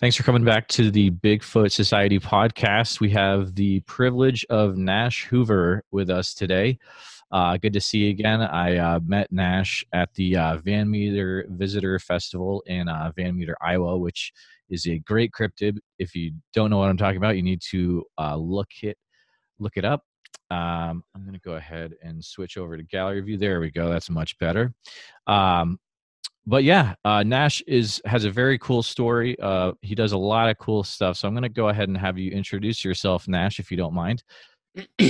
Thanks 0.00 0.16
for 0.16 0.24
coming 0.24 0.44
back 0.44 0.66
to 0.68 0.90
the 0.90 1.12
Bigfoot 1.12 1.70
Society 1.70 2.18
podcast. 2.18 2.98
We 2.98 3.10
have 3.10 3.54
the 3.54 3.78
privilege 3.82 4.44
of 4.50 4.76
Nash 4.76 5.24
Hoover 5.26 5.84
with 5.92 6.10
us 6.10 6.34
today. 6.34 6.78
Uh, 7.30 7.56
good 7.58 7.72
to 7.74 7.80
see 7.80 7.98
you 7.98 8.10
again. 8.10 8.42
I 8.42 8.76
uh, 8.76 8.98
met 9.06 9.30
Nash 9.30 9.84
at 9.92 10.12
the 10.14 10.36
uh, 10.36 10.56
Van 10.56 10.90
Meter 10.90 11.46
Visitor 11.48 12.00
Festival 12.00 12.64
in 12.66 12.88
uh, 12.88 13.12
Van 13.14 13.36
Meter, 13.36 13.56
Iowa, 13.60 13.96
which 13.96 14.32
is 14.68 14.84
a 14.88 14.98
great 14.98 15.30
cryptid. 15.30 15.78
If 16.00 16.16
you 16.16 16.32
don't 16.52 16.70
know 16.70 16.78
what 16.78 16.90
I'm 16.90 16.96
talking 16.96 17.18
about, 17.18 17.36
you 17.36 17.44
need 17.44 17.62
to 17.70 18.04
uh, 18.18 18.34
look 18.34 18.70
it 18.82 18.98
look 19.60 19.76
it 19.76 19.84
up. 19.84 20.02
Um, 20.50 21.04
I'm 21.14 21.22
going 21.22 21.34
to 21.34 21.40
go 21.40 21.54
ahead 21.54 21.94
and 22.02 22.22
switch 22.22 22.56
over 22.56 22.76
to 22.76 22.82
gallery 22.82 23.20
view. 23.20 23.38
There 23.38 23.60
we 23.60 23.70
go. 23.70 23.88
That's 23.88 24.10
much 24.10 24.36
better. 24.38 24.74
Um, 25.28 25.78
but 26.46 26.64
yeah, 26.64 26.94
uh, 27.04 27.22
Nash 27.22 27.62
is 27.66 28.02
has 28.04 28.24
a 28.24 28.30
very 28.30 28.58
cool 28.58 28.82
story. 28.82 29.38
Uh, 29.40 29.72
he 29.80 29.94
does 29.94 30.12
a 30.12 30.18
lot 30.18 30.50
of 30.50 30.58
cool 30.58 30.84
stuff. 30.84 31.16
So 31.16 31.26
I'm 31.26 31.34
going 31.34 31.42
to 31.42 31.48
go 31.48 31.68
ahead 31.68 31.88
and 31.88 31.96
have 31.96 32.18
you 32.18 32.30
introduce 32.30 32.84
yourself, 32.84 33.26
Nash, 33.26 33.58
if 33.58 33.70
you 33.70 33.76
don't 33.76 33.94
mind. 33.94 34.22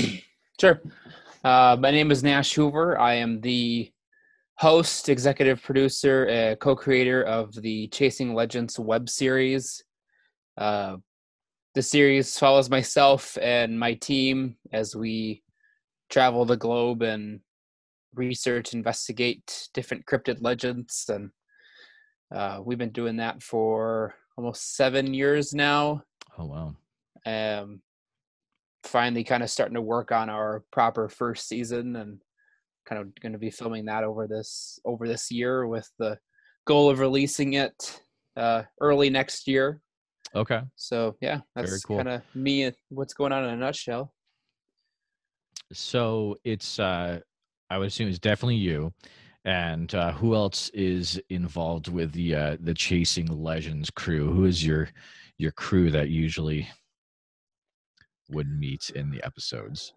sure. 0.60 0.82
Uh, 1.42 1.76
my 1.78 1.90
name 1.90 2.10
is 2.10 2.22
Nash 2.22 2.54
Hoover. 2.54 2.98
I 2.98 3.14
am 3.14 3.40
the 3.40 3.90
host, 4.56 5.08
executive 5.08 5.62
producer, 5.62 6.28
uh, 6.28 6.56
co-creator 6.56 7.24
of 7.24 7.52
the 7.54 7.88
Chasing 7.88 8.34
Legends 8.34 8.78
web 8.78 9.08
series. 9.08 9.82
Uh, 10.56 10.96
the 11.74 11.82
series 11.82 12.38
follows 12.38 12.70
myself 12.70 13.36
and 13.42 13.78
my 13.78 13.94
team 13.94 14.56
as 14.72 14.94
we 14.94 15.42
travel 16.08 16.44
the 16.44 16.56
globe 16.56 17.02
and 17.02 17.40
research, 18.14 18.74
investigate 18.74 19.68
different 19.74 20.06
cryptid 20.06 20.38
legends, 20.40 21.06
and 21.08 21.30
uh, 22.34 22.60
we've 22.64 22.78
been 22.78 22.90
doing 22.90 23.16
that 23.16 23.42
for 23.42 24.14
almost 24.36 24.76
seven 24.76 25.14
years 25.14 25.54
now. 25.54 26.02
Oh 26.38 26.46
wow! 26.46 26.76
Um, 27.26 27.80
finally, 28.84 29.24
kind 29.24 29.42
of 29.42 29.50
starting 29.50 29.74
to 29.74 29.82
work 29.82 30.12
on 30.12 30.28
our 30.28 30.64
proper 30.72 31.08
first 31.08 31.48
season, 31.48 31.96
and 31.96 32.20
kind 32.86 33.00
of 33.00 33.14
going 33.20 33.32
to 33.32 33.38
be 33.38 33.50
filming 33.50 33.86
that 33.86 34.04
over 34.04 34.26
this 34.26 34.78
over 34.84 35.08
this 35.08 35.30
year 35.30 35.66
with 35.66 35.90
the 35.98 36.18
goal 36.66 36.90
of 36.90 36.98
releasing 36.98 37.54
it 37.54 38.00
uh, 38.36 38.62
early 38.80 39.10
next 39.10 39.46
year. 39.46 39.80
Okay. 40.34 40.60
So 40.76 41.16
yeah, 41.20 41.40
that's 41.54 41.84
cool. 41.84 41.98
kind 41.98 42.08
of 42.08 42.22
me. 42.34 42.70
What's 42.88 43.14
going 43.14 43.32
on 43.32 43.44
in 43.44 43.50
a 43.50 43.56
nutshell. 43.56 44.12
So 45.72 46.36
it's, 46.44 46.78
uh, 46.78 47.20
I 47.74 47.78
would 47.78 47.88
assume 47.88 48.08
it's 48.08 48.20
definitely 48.20 48.54
you. 48.54 48.92
And 49.44 49.92
uh, 49.96 50.12
who 50.12 50.36
else 50.36 50.68
is 50.68 51.20
involved 51.28 51.88
with 51.88 52.12
the 52.12 52.34
uh, 52.34 52.56
the 52.60 52.72
Chasing 52.72 53.26
Legends 53.26 53.90
crew? 53.90 54.32
Who 54.32 54.44
is 54.44 54.64
your 54.64 54.88
your 55.38 55.50
crew 55.50 55.90
that 55.90 56.08
usually 56.08 56.68
would 58.30 58.48
meet 58.48 58.90
in 58.94 59.10
the 59.10 59.22
episodes? 59.24 59.92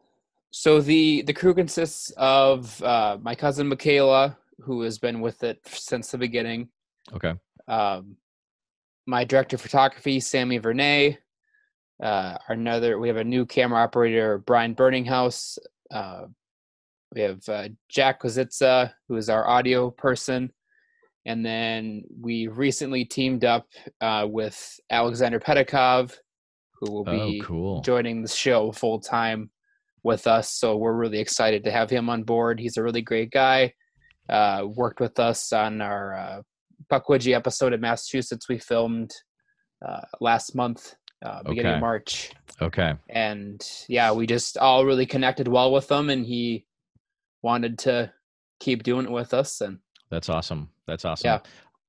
So 0.49 0.81
the 0.81 1.21
the 1.21 1.33
crew 1.33 1.53
consists 1.53 2.09
of 2.17 2.81
uh, 2.81 3.19
my 3.21 3.35
cousin 3.35 3.67
Michaela, 3.67 4.35
who 4.59 4.81
has 4.81 4.97
been 4.97 5.21
with 5.21 5.43
it 5.43 5.59
since 5.67 6.09
the 6.09 6.17
beginning. 6.17 6.69
Okay. 7.13 7.35
Um, 7.67 8.17
my 9.05 9.23
director 9.23 9.55
of 9.55 9.61
photography, 9.61 10.19
Sammy 10.19 10.59
Vernay. 10.59 11.19
Uh, 12.01 12.37
another, 12.49 12.99
we 12.99 13.07
have 13.07 13.17
a 13.17 13.23
new 13.23 13.45
camera 13.45 13.81
operator, 13.81 14.39
Brian 14.39 14.73
Burninghouse. 14.73 15.59
Uh, 15.91 16.25
we 17.13 17.21
have 17.21 17.47
uh, 17.47 17.69
Jack 17.89 18.21
Kozitsa, 18.21 18.91
who 19.07 19.15
is 19.15 19.29
our 19.29 19.47
audio 19.47 19.89
person. 19.89 20.51
And 21.25 21.45
then 21.45 22.03
we 22.21 22.47
recently 22.47 23.05
teamed 23.05 23.43
up 23.43 23.67
uh, 23.99 24.25
with 24.29 24.79
Alexander 24.89 25.39
Pedikov, 25.39 26.15
who 26.79 26.91
will 26.91 27.03
be 27.03 27.41
oh, 27.41 27.45
cool. 27.45 27.81
joining 27.81 28.21
the 28.21 28.29
show 28.29 28.71
full 28.71 28.99
time 28.99 29.49
with 30.03 30.27
us. 30.27 30.53
So 30.53 30.77
we're 30.77 30.93
really 30.93 31.19
excited 31.19 31.63
to 31.65 31.71
have 31.71 31.89
him 31.89 32.09
on 32.09 32.23
board. 32.23 32.59
He's 32.59 32.77
a 32.77 32.83
really 32.83 33.01
great 33.01 33.31
guy. 33.31 33.73
Uh, 34.29 34.67
worked 34.75 34.99
with 34.99 35.19
us 35.19 35.51
on 35.53 35.81
our 35.81 36.15
uh, 36.15 36.41
Pukwudgie 36.91 37.35
episode 37.35 37.73
in 37.73 37.81
Massachusetts 37.81 38.47
we 38.47 38.59
filmed 38.59 39.11
uh, 39.85 40.01
last 40.21 40.55
month, 40.55 40.95
uh, 41.25 41.43
beginning 41.43 41.67
okay. 41.67 41.75
of 41.75 41.81
March. 41.81 42.31
Okay. 42.61 42.93
And 43.09 43.65
yeah, 43.89 44.11
we 44.11 44.27
just 44.27 44.57
all 44.57 44.85
really 44.85 45.05
connected 45.05 45.47
well 45.47 45.71
with 45.71 45.89
him, 45.89 46.09
and 46.09 46.25
he 46.25 46.66
wanted 47.41 47.79
to 47.79 48.11
keep 48.59 48.83
doing 48.83 49.05
it 49.05 49.11
with 49.11 49.33
us. 49.33 49.61
And 49.61 49.79
that's 50.09 50.29
awesome. 50.29 50.69
That's 50.87 51.05
awesome. 51.05 51.41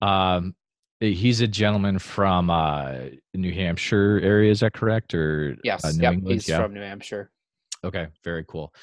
Yeah. 0.03 0.37
Um, 0.37 0.55
he's 1.01 1.41
a 1.41 1.49
gentleman 1.49 1.99
from 1.99 2.51
uh, 2.51 2.95
New 3.35 3.53
Hampshire 3.53 4.21
area. 4.23 4.51
Is 4.51 4.61
that 4.61 4.73
correct? 4.73 5.15
Or 5.15 5.57
yes, 5.65 5.85
uh, 5.85 5.93
New 5.93 6.03
yep, 6.03 6.13
England? 6.15 6.35
he's 6.35 6.49
yeah. 6.49 6.63
from 6.63 6.75
New 6.75 6.81
Hampshire. 6.81 7.31
Okay, 7.85 8.09
very 8.25 8.45
cool. 8.49 8.75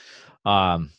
Um, 0.45 0.89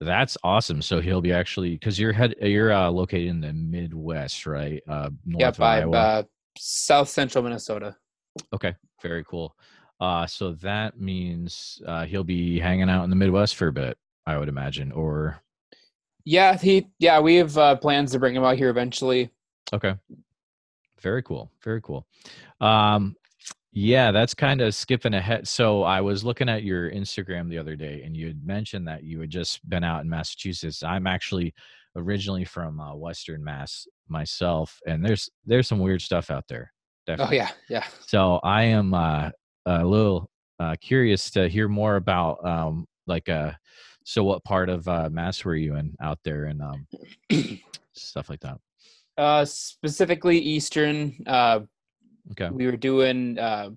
that's 0.00 0.36
awesome. 0.44 0.82
So 0.82 1.00
he'll 1.00 1.20
be 1.20 1.32
actually 1.32 1.72
because 1.72 1.98
you're 1.98 2.12
head 2.12 2.34
you're 2.40 2.72
uh, 2.72 2.90
located 2.90 3.28
in 3.28 3.40
the 3.40 3.52
Midwest, 3.52 4.46
right? 4.46 4.82
Uh, 4.88 5.10
north 5.26 5.40
yep, 5.40 5.56
by 5.56 5.82
uh, 5.82 6.22
South 6.56 7.08
Central 7.08 7.42
Minnesota. 7.44 7.96
Okay, 8.52 8.74
very 9.02 9.24
cool. 9.24 9.56
Uh, 10.00 10.26
so 10.26 10.52
that 10.52 10.98
means 10.98 11.82
uh, 11.86 12.06
he'll 12.06 12.24
be 12.24 12.58
hanging 12.58 12.88
out 12.88 13.04
in 13.04 13.10
the 13.10 13.16
Midwest 13.16 13.56
for 13.56 13.68
a 13.68 13.72
bit, 13.72 13.98
I 14.26 14.38
would 14.38 14.48
imagine, 14.48 14.92
or 14.92 15.40
yeah, 16.24 16.56
he 16.56 16.88
yeah 16.98 17.20
we 17.20 17.36
have 17.36 17.56
uh, 17.56 17.76
plans 17.76 18.12
to 18.12 18.18
bring 18.18 18.34
him 18.34 18.44
out 18.44 18.56
here 18.56 18.70
eventually. 18.70 19.30
Okay, 19.72 19.94
very 21.00 21.22
cool, 21.22 21.50
very 21.62 21.80
cool. 21.80 22.06
Um, 22.60 23.16
yeah, 23.72 24.10
that's 24.10 24.34
kind 24.34 24.60
of 24.60 24.74
skipping 24.74 25.14
ahead. 25.14 25.46
So 25.46 25.84
I 25.84 26.00
was 26.00 26.24
looking 26.24 26.48
at 26.48 26.64
your 26.64 26.90
Instagram 26.90 27.48
the 27.48 27.58
other 27.58 27.76
day, 27.76 28.02
and 28.04 28.16
you 28.16 28.26
had 28.26 28.44
mentioned 28.44 28.88
that 28.88 29.04
you 29.04 29.20
had 29.20 29.30
just 29.30 29.66
been 29.68 29.84
out 29.84 30.02
in 30.02 30.10
Massachusetts. 30.10 30.82
I'm 30.82 31.06
actually 31.06 31.54
originally 31.96 32.44
from 32.44 32.80
uh, 32.80 32.94
Western 32.94 33.42
Mass 33.44 33.86
myself, 34.08 34.78
and 34.86 35.04
there's 35.04 35.30
there's 35.46 35.68
some 35.68 35.78
weird 35.78 36.02
stuff 36.02 36.30
out 36.30 36.48
there. 36.48 36.72
Oh, 36.72 37.16
definitely. 37.16 37.38
Oh 37.38 37.42
yeah, 37.42 37.50
yeah. 37.68 37.86
So 38.06 38.40
I 38.42 38.64
am 38.64 38.92
uh, 38.92 39.30
a 39.66 39.84
little 39.84 40.28
uh, 40.58 40.74
curious 40.80 41.30
to 41.30 41.48
hear 41.48 41.68
more 41.68 41.96
about 41.96 42.44
um, 42.44 42.86
like 43.06 43.28
uh, 43.28 43.52
so 44.10 44.24
what 44.24 44.44
part 44.44 44.68
of 44.68 44.88
uh, 44.88 45.08
Mass 45.10 45.44
were 45.44 45.54
you 45.54 45.76
in 45.76 45.96
out 46.00 46.18
there 46.24 46.44
and 46.46 46.60
um, 46.62 46.86
stuff 47.92 48.28
like 48.28 48.40
that? 48.40 48.58
Uh, 49.16 49.44
specifically 49.44 50.38
Eastern. 50.38 51.14
Uh, 51.26 51.60
Okay. 52.32 52.48
We 52.50 52.66
were 52.66 52.76
doing 52.76 53.38
uh, 53.38 53.70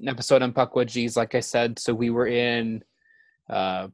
an 0.00 0.08
episode 0.08 0.42
on 0.42 0.52
Pukwudgies, 0.52 1.16
like 1.16 1.34
I 1.34 1.40
said. 1.40 1.78
So 1.78 1.92
we 1.94 2.10
were 2.10 2.26
in 2.26 2.82
uh, 3.50 3.88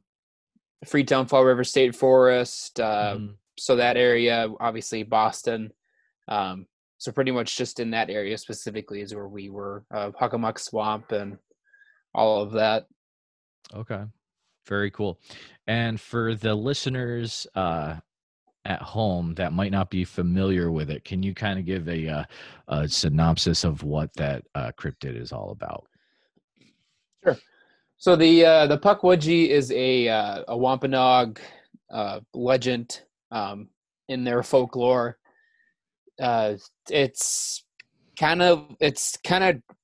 Freetown 0.85 1.27
Fall 1.27 1.43
River 1.43 1.63
State 1.63 1.95
Forest. 1.95 2.79
Uh, 2.79 3.15
mm. 3.17 3.35
So 3.57 3.75
that 3.75 3.97
area, 3.97 4.47
obviously 4.59 5.03
Boston. 5.03 5.71
Um, 6.27 6.67
so 6.97 7.11
pretty 7.11 7.31
much 7.31 7.57
just 7.57 7.79
in 7.79 7.91
that 7.91 8.09
area 8.09 8.37
specifically 8.37 9.01
is 9.01 9.13
where 9.13 9.27
we 9.27 9.49
were. 9.49 9.85
Uh, 9.93 10.11
Hockomock 10.11 10.59
Swamp 10.59 11.11
and 11.11 11.37
all 12.13 12.41
of 12.41 12.53
that. 12.53 12.85
Okay. 13.73 14.03
Very 14.67 14.91
cool. 14.91 15.19
And 15.67 15.99
for 15.99 16.35
the 16.35 16.55
listeners 16.55 17.47
uh, 17.55 17.95
at 18.65 18.81
home 18.81 19.35
that 19.35 19.53
might 19.53 19.71
not 19.71 19.89
be 19.89 20.03
familiar 20.03 20.71
with 20.71 20.89
it, 20.89 21.03
can 21.05 21.21
you 21.21 21.33
kind 21.33 21.59
of 21.59 21.65
give 21.65 21.87
a, 21.87 22.07
uh, 22.07 22.23
a 22.67 22.87
synopsis 22.87 23.63
of 23.63 23.83
what 23.83 24.13
that 24.13 24.43
uh, 24.55 24.71
cryptid 24.77 25.19
is 25.19 25.31
all 25.31 25.51
about? 25.51 25.87
Sure. 27.23 27.37
So 27.97 28.15
the 28.15 28.45
uh, 28.45 28.67
the 28.67 28.77
Pukwudgie 28.77 29.49
is 29.49 29.71
a 29.71 30.09
uh, 30.09 30.43
a 30.49 30.57
Wampanoag 30.57 31.39
uh, 31.89 32.19
legend 32.33 33.01
um, 33.31 33.69
in 34.09 34.23
their 34.23 34.43
folklore. 34.43 35.17
Uh, 36.19 36.55
it's 36.89 37.63
kind 38.17 38.41
of 38.41 38.75
it's 38.79 39.17
kind 39.17 39.43
of 39.43 39.77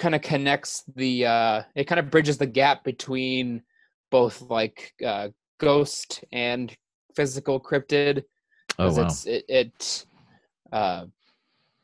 kind 0.00 0.14
of 0.14 0.22
connects 0.22 0.82
the 0.96 1.26
uh, 1.26 1.62
it 1.76 1.84
kind 1.84 2.00
of 2.00 2.10
bridges 2.10 2.38
the 2.38 2.46
gap 2.46 2.82
between 2.82 3.62
both 4.10 4.42
like 4.42 4.92
uh, 5.06 5.28
ghost 5.58 6.24
and 6.32 6.76
physical 7.14 7.60
cryptid. 7.60 8.24
Oh 8.78 8.92
wow! 8.92 9.04
It's, 9.04 9.26
it, 9.26 9.44
it 9.48 10.06
uh, 10.72 11.04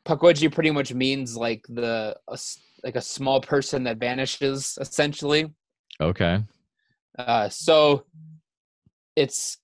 Pukwudgie 0.05 0.51
pretty 0.51 0.71
much 0.71 0.93
means 0.93 1.37
like 1.37 1.65
the 1.69 2.17
a, 2.27 2.39
like 2.83 2.95
a 2.95 3.01
small 3.01 3.39
person 3.39 3.83
that 3.83 3.97
vanishes, 3.97 4.77
essentially. 4.81 5.53
Okay. 6.01 6.43
Uh, 7.17 7.49
so 7.49 8.05
it's 9.15 9.57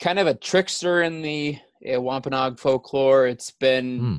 kind 0.00 0.18
of 0.18 0.26
a 0.26 0.34
trickster 0.34 1.02
in 1.02 1.22
the 1.22 1.58
uh, 1.92 2.00
Wampanoag 2.00 2.58
folklore. 2.58 3.26
It's 3.26 3.50
been 3.50 3.98
hmm. 3.98 4.16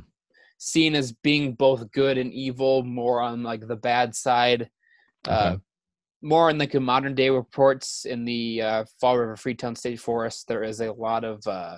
Seen 0.63 0.93
as 0.93 1.11
being 1.11 1.53
both 1.53 1.91
good 1.91 2.19
and 2.19 2.31
evil, 2.31 2.83
more 2.83 3.19
on 3.19 3.41
like 3.41 3.67
the 3.67 3.75
bad 3.75 4.13
side. 4.15 4.69
Uh, 5.27 5.53
okay. 5.53 5.61
More 6.21 6.51
in 6.51 6.59
like 6.59 6.71
the 6.71 6.79
modern 6.79 7.15
day 7.15 7.31
reports 7.31 8.05
in 8.05 8.25
the 8.25 8.61
uh, 8.61 8.85
Fall 8.99 9.17
River 9.17 9.35
Freetown 9.35 9.75
State 9.75 9.99
Forest, 9.99 10.47
there 10.47 10.61
is 10.63 10.79
a 10.79 10.91
lot 10.93 11.23
of 11.23 11.41
uh, 11.47 11.77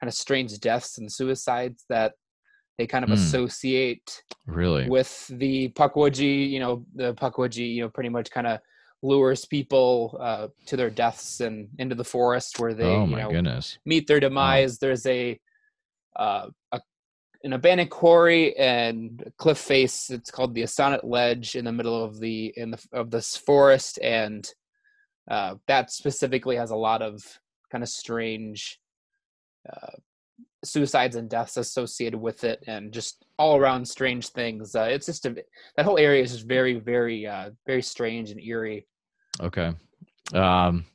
kind 0.00 0.08
of 0.08 0.14
strange 0.14 0.56
deaths 0.60 0.98
and 0.98 1.10
suicides 1.10 1.84
that 1.88 2.12
they 2.78 2.86
kind 2.86 3.02
of 3.02 3.08
Hmm. 3.08 3.14
associate 3.14 4.22
Really? 4.46 4.88
with 4.88 5.26
the 5.26 5.70
Pukwudgie. 5.70 6.48
You 6.48 6.60
know, 6.60 6.86
the 6.94 7.12
Pukwudgie, 7.14 7.74
you 7.74 7.82
know, 7.82 7.88
pretty 7.88 8.10
much 8.10 8.30
kind 8.30 8.46
of 8.46 8.60
lures 9.02 9.44
people 9.46 10.16
uh, 10.20 10.46
to 10.66 10.76
their 10.76 10.90
deaths 10.90 11.40
and 11.40 11.68
into 11.78 11.96
the 11.96 12.04
forest 12.04 12.60
where 12.60 12.72
they, 12.72 12.84
oh 12.94 13.06
you 13.06 13.16
know, 13.16 13.30
goodness. 13.32 13.78
meet 13.84 14.06
their 14.06 14.20
demise. 14.20 14.78
There's 14.78 15.06
a, 15.06 15.40
uh, 16.14 16.46
a 16.70 16.80
an 17.44 17.52
abandoned 17.52 17.90
quarry 17.90 18.56
and 18.56 19.32
cliff 19.36 19.58
face. 19.58 20.10
It's 20.10 20.30
called 20.30 20.54
the 20.54 20.62
Assonet 20.62 21.04
Ledge 21.04 21.56
in 21.56 21.64
the 21.64 21.72
middle 21.72 22.02
of 22.02 22.20
the 22.20 22.52
in 22.56 22.70
the 22.70 22.84
of 22.92 23.10
this 23.10 23.36
forest, 23.36 23.98
and 24.02 24.48
uh, 25.30 25.56
that 25.66 25.90
specifically 25.90 26.56
has 26.56 26.70
a 26.70 26.76
lot 26.76 27.02
of 27.02 27.22
kind 27.70 27.82
of 27.82 27.88
strange 27.88 28.80
uh, 29.70 29.96
suicides 30.64 31.16
and 31.16 31.28
deaths 31.28 31.56
associated 31.56 32.18
with 32.18 32.44
it, 32.44 32.62
and 32.66 32.92
just 32.92 33.24
all 33.38 33.56
around 33.56 33.86
strange 33.86 34.28
things. 34.28 34.74
Uh, 34.74 34.88
it's 34.90 35.06
just 35.06 35.26
a 35.26 35.36
that 35.76 35.84
whole 35.84 35.98
area 35.98 36.22
is 36.22 36.32
just 36.32 36.46
very, 36.46 36.74
very, 36.78 37.26
uh, 37.26 37.50
very 37.66 37.82
strange 37.82 38.30
and 38.30 38.40
eerie. 38.40 38.86
Okay. 39.40 39.72
Um 40.34 40.86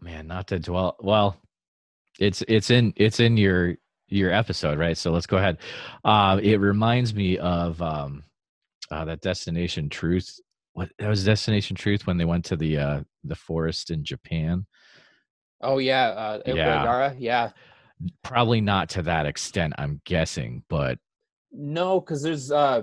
man, 0.00 0.26
not 0.26 0.48
to 0.48 0.58
dwell 0.58 0.96
well, 1.00 1.36
it's 2.18 2.42
it's 2.48 2.70
in 2.70 2.92
it's 2.96 3.20
in 3.20 3.36
your 3.36 3.76
your 4.08 4.32
episode, 4.32 4.78
right? 4.78 4.96
So 4.96 5.10
let's 5.10 5.26
go 5.26 5.36
ahead. 5.36 5.58
Uh 6.04 6.40
it 6.42 6.56
reminds 6.56 7.14
me 7.14 7.38
of 7.38 7.80
um 7.82 8.24
uh 8.90 9.04
that 9.04 9.20
Destination 9.20 9.88
Truth. 9.88 10.40
What 10.72 10.90
that 10.98 11.08
was 11.08 11.24
Destination 11.24 11.76
Truth 11.76 12.06
when 12.06 12.18
they 12.18 12.24
went 12.24 12.44
to 12.46 12.56
the 12.56 12.78
uh 12.78 13.00
the 13.24 13.36
forest 13.36 13.90
in 13.90 14.04
Japan. 14.04 14.66
Oh 15.60 15.78
yeah, 15.78 16.08
uh, 16.08 16.42
Yeah. 16.46 17.14
Yeah. 17.18 17.50
Probably 18.22 18.60
not 18.60 18.88
to 18.90 19.02
that 19.02 19.26
extent, 19.26 19.74
I'm 19.76 20.00
guessing, 20.04 20.62
but 20.68 20.98
No, 21.52 22.00
because 22.00 22.22
there's 22.22 22.52
uh 22.52 22.82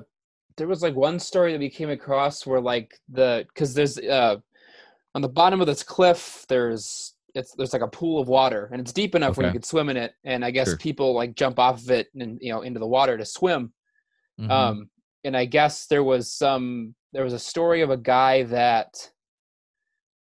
there 0.58 0.68
was 0.68 0.82
like 0.82 0.96
one 0.96 1.20
story 1.20 1.52
that 1.52 1.60
we 1.60 1.70
came 1.70 1.90
across 1.90 2.46
where 2.46 2.62
like 2.62 2.98
the 3.10 3.46
because 3.54 3.74
there's 3.74 3.98
uh 3.98 4.38
on 5.14 5.22
the 5.22 5.30
bottom 5.30 5.62
of 5.62 5.68
this 5.68 5.84
cliff 5.84 6.46
there's 6.50 7.15
it's 7.36 7.54
there's 7.56 7.74
like 7.74 7.82
a 7.82 7.88
pool 7.88 8.20
of 8.20 8.28
water 8.30 8.70
and 8.72 8.82
it's 8.82 8.94
deep 8.94 9.14
enough 9.14 9.38
where 9.38 9.46
you 9.48 9.54
could 9.54 9.66
swim 9.66 9.90
in 9.90 9.98
it 9.98 10.14
and 10.24 10.44
I 10.44 10.52
guess 10.52 10.70
Sure. 10.70 10.78
people 10.78 11.14
like 11.14 11.36
jump 11.36 11.60
off 11.60 11.82
of 11.84 11.92
it 11.92 12.08
and 12.16 12.40
you 12.42 12.52
know 12.52 12.62
into 12.62 12.80
the 12.80 12.88
water 12.88 13.18
to 13.18 13.26
swim. 13.26 13.74
mhm. 14.40 14.50
Um 14.50 14.90
and 15.24 15.36
I 15.36 15.46
guess 15.46 15.88
there 15.88 16.04
was 16.04 16.32
some 16.32 16.96
there 17.14 17.24
was 17.24 17.34
a 17.34 17.40
story 17.40 17.82
of 17.82 17.90
a 17.90 17.98
guy 17.98 18.44
that 18.44 19.12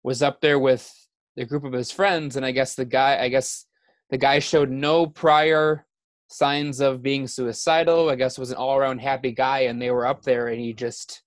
was 0.03 0.23
up 0.23 0.41
there 0.41 0.59
with 0.59 0.91
a 1.39 1.45
group 1.45 1.65
of 1.65 1.73
his 1.73 1.91
friends 1.91 2.37
and 2.37 2.45
I 2.45 2.51
guess 2.51 2.75
the 2.75 2.85
guy 2.85 3.23
I 3.23 3.29
guess 3.29 3.65
the 4.11 4.19
guy 4.19 4.39
showed 4.41 4.71
no 4.71 5.07
prior 5.07 5.87
signs 6.29 6.81
of 6.81 7.03
being 7.03 7.27
suicidal. 7.29 8.09
I 8.11 8.17
guess 8.17 8.39
was 8.39 8.51
an 8.51 8.57
all 8.57 8.77
around 8.77 8.99
happy 9.01 9.31
guy 9.33 9.61
and 9.61 9.81
they 9.81 9.91
were 9.91 10.07
up 10.07 10.23
there 10.23 10.49
and 10.49 10.61
he 10.61 10.73
just 10.73 11.23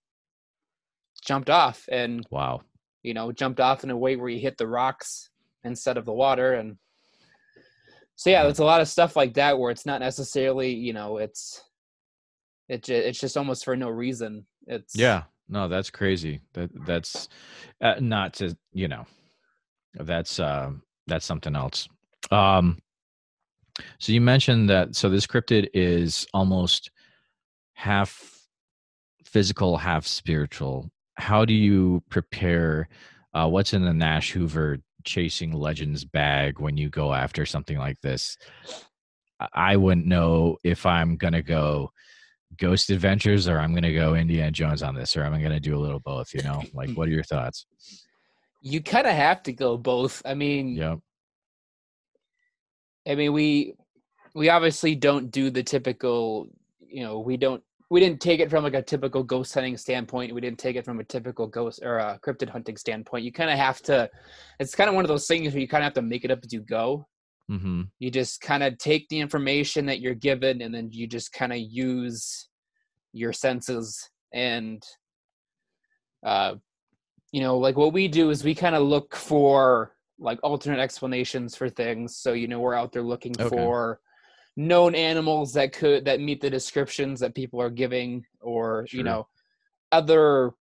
jumped 1.25 1.49
off 1.49 1.85
and 1.91 2.25
wow. 2.29 2.61
you 3.03 3.13
know 3.13 3.31
jumped 3.31 3.59
off 3.59 3.83
in 3.83 3.89
a 3.89 3.97
way 3.97 4.15
where 4.15 4.29
he 4.29 4.39
hit 4.39 4.57
the 4.57 4.67
rocks 4.67 5.29
instead 5.63 5.97
of 5.97 6.05
the 6.05 6.13
water 6.13 6.53
and 6.53 6.77
so 8.15 8.29
yeah 8.29 8.43
there's 8.43 8.59
a 8.59 8.65
lot 8.65 8.81
of 8.81 8.87
stuff 8.87 9.15
like 9.15 9.33
that 9.33 9.57
where 9.57 9.71
it's 9.71 9.85
not 9.85 9.99
necessarily 9.99 10.73
you 10.73 10.93
know 10.93 11.17
it's 11.17 11.61
it, 12.69 12.87
it's 12.89 13.19
just 13.19 13.37
almost 13.37 13.63
for 13.63 13.75
no 13.75 13.89
reason 13.89 14.45
it's 14.67 14.95
Yeah, 14.95 15.23
no, 15.49 15.67
that's 15.67 15.89
crazy. 15.89 16.41
That 16.53 16.69
that's 16.85 17.29
uh, 17.81 17.95
not 17.99 18.33
to 18.35 18.55
you 18.73 18.87
know, 18.87 19.05
that's 19.95 20.39
uh, 20.39 20.71
that's 21.07 21.25
something 21.25 21.55
else. 21.55 21.87
Um, 22.31 22.79
so 23.99 24.11
you 24.11 24.21
mentioned 24.21 24.69
that. 24.69 24.95
So 24.95 25.09
this 25.09 25.27
cryptid 25.27 25.69
is 25.73 26.27
almost 26.33 26.91
half 27.73 28.41
physical, 29.23 29.77
half 29.77 30.05
spiritual. 30.05 30.89
How 31.15 31.45
do 31.45 31.53
you 31.53 32.03
prepare? 32.09 32.89
Uh, 33.33 33.47
what's 33.47 33.73
in 33.73 33.83
the 33.83 33.93
Nash 33.93 34.31
Hoover 34.31 34.79
chasing 35.07 35.51
legends 35.51 36.05
bag 36.05 36.59
when 36.59 36.77
you 36.77 36.89
go 36.89 37.11
after 37.13 37.45
something 37.47 37.77
like 37.79 37.99
this? 38.01 38.37
I- 39.53 39.77
wouldn't 39.77 40.05
know 40.05 40.57
if 40.63 40.85
I'm 40.85 41.15
gonna 41.17 41.41
go 41.41 41.91
Ghost 42.57 42.89
Adventures 42.91 43.47
or 43.47 43.59
I'm 43.59 43.73
gonna 43.73 43.93
go 43.93 44.13
Indiana 44.15 44.51
Jones 44.51 44.83
on 44.83 44.93
this, 44.95 45.17
or 45.17 45.23
I'm 45.23 45.41
gonna 45.41 45.59
do 45.59 45.75
a 45.77 45.81
little 45.81 45.99
both. 45.99 46.33
You 46.33 46.43
know, 46.43 46.63
like 46.73 46.91
what 46.95 47.07
are 47.07 47.11
your 47.11 47.23
thoughts? 47.23 47.65
you 48.61 48.81
kind 48.81 49.05
of 49.07 49.13
have 49.13 49.43
to 49.43 49.53
go 49.53 49.77
both 49.77 50.21
i 50.25 50.33
mean 50.33 50.75
Yep. 50.75 50.99
i 53.07 53.15
mean 53.15 53.31
we 53.31 53.75
we 54.33 54.49
obviously 54.49 54.95
don't 54.95 55.29
do 55.31 55.49
the 55.51 55.61
typical 55.63 56.47
you 56.87 57.03
know 57.03 57.19
we 57.19 57.37
don't 57.37 57.63
we 57.89 57.99
didn't 57.99 58.19
take 58.19 58.39
it 58.39 58.49
from 58.49 58.63
like 58.63 58.73
a 58.73 58.81
typical 58.81 59.23
ghost 59.23 59.53
hunting 59.53 59.77
standpoint 59.77 60.33
we 60.33 60.41
didn't 60.41 60.59
take 60.59 60.75
it 60.75 60.85
from 60.85 60.99
a 60.99 61.03
typical 61.03 61.47
ghost 61.47 61.79
or 61.83 61.97
a 61.99 62.19
cryptid 62.25 62.49
hunting 62.49 62.77
standpoint 62.77 63.23
you 63.23 63.31
kind 63.31 63.49
of 63.49 63.57
have 63.57 63.81
to 63.81 64.09
it's 64.59 64.75
kind 64.75 64.89
of 64.89 64.95
one 64.95 65.05
of 65.05 65.09
those 65.09 65.27
things 65.27 65.53
where 65.53 65.61
you 65.61 65.67
kind 65.67 65.83
of 65.83 65.85
have 65.85 65.93
to 65.93 66.01
make 66.01 66.25
it 66.25 66.31
up 66.31 66.39
as 66.45 66.53
you 66.53 66.61
go 66.61 67.07
Mm-hmm. 67.49 67.83
you 67.99 68.11
just 68.11 68.41
kind 68.41 68.61
of 68.61 68.77
take 68.77 69.07
the 69.07 69.19
information 69.21 69.85
that 69.85 70.01
you're 70.01 70.13
given 70.13 70.61
and 70.61 70.75
then 70.75 70.89
you 70.91 71.07
just 71.07 71.31
kind 71.31 71.53
of 71.53 71.59
use 71.59 72.49
your 73.13 73.31
senses 73.31 74.09
and 74.33 74.83
uh 76.25 76.55
you 77.31 77.39
know 77.39 77.57
like 77.57 77.77
what 77.77 77.93
we 77.93 78.09
do 78.09 78.31
is 78.31 78.43
we 78.43 78.53
kind 78.53 78.75
of 78.75 78.83
look 78.83 79.15
for 79.15 79.95
like 80.19 80.39
alternate 80.43 80.81
explanations 80.81 81.55
for 81.55 81.69
things 81.69 82.17
so 82.17 82.33
you 82.33 82.49
know 82.49 82.59
we're 82.59 82.73
out 82.73 82.91
there 82.91 83.01
looking 83.01 83.33
Okay. 83.39 83.47
for 83.49 84.01
known 84.57 84.95
animals 84.95 85.53
that 85.53 85.71
could 85.71 86.03
that 86.05 86.19
meet 86.19 86.41
the 86.41 86.49
descriptions 86.49 87.19
that 87.21 87.33
people 87.35 87.61
are 87.61 87.69
giving 87.69 88.25
or 88.41 88.85
Sure. 88.87 88.97
you 88.97 89.03
know 89.03 89.27
other 89.91 90.51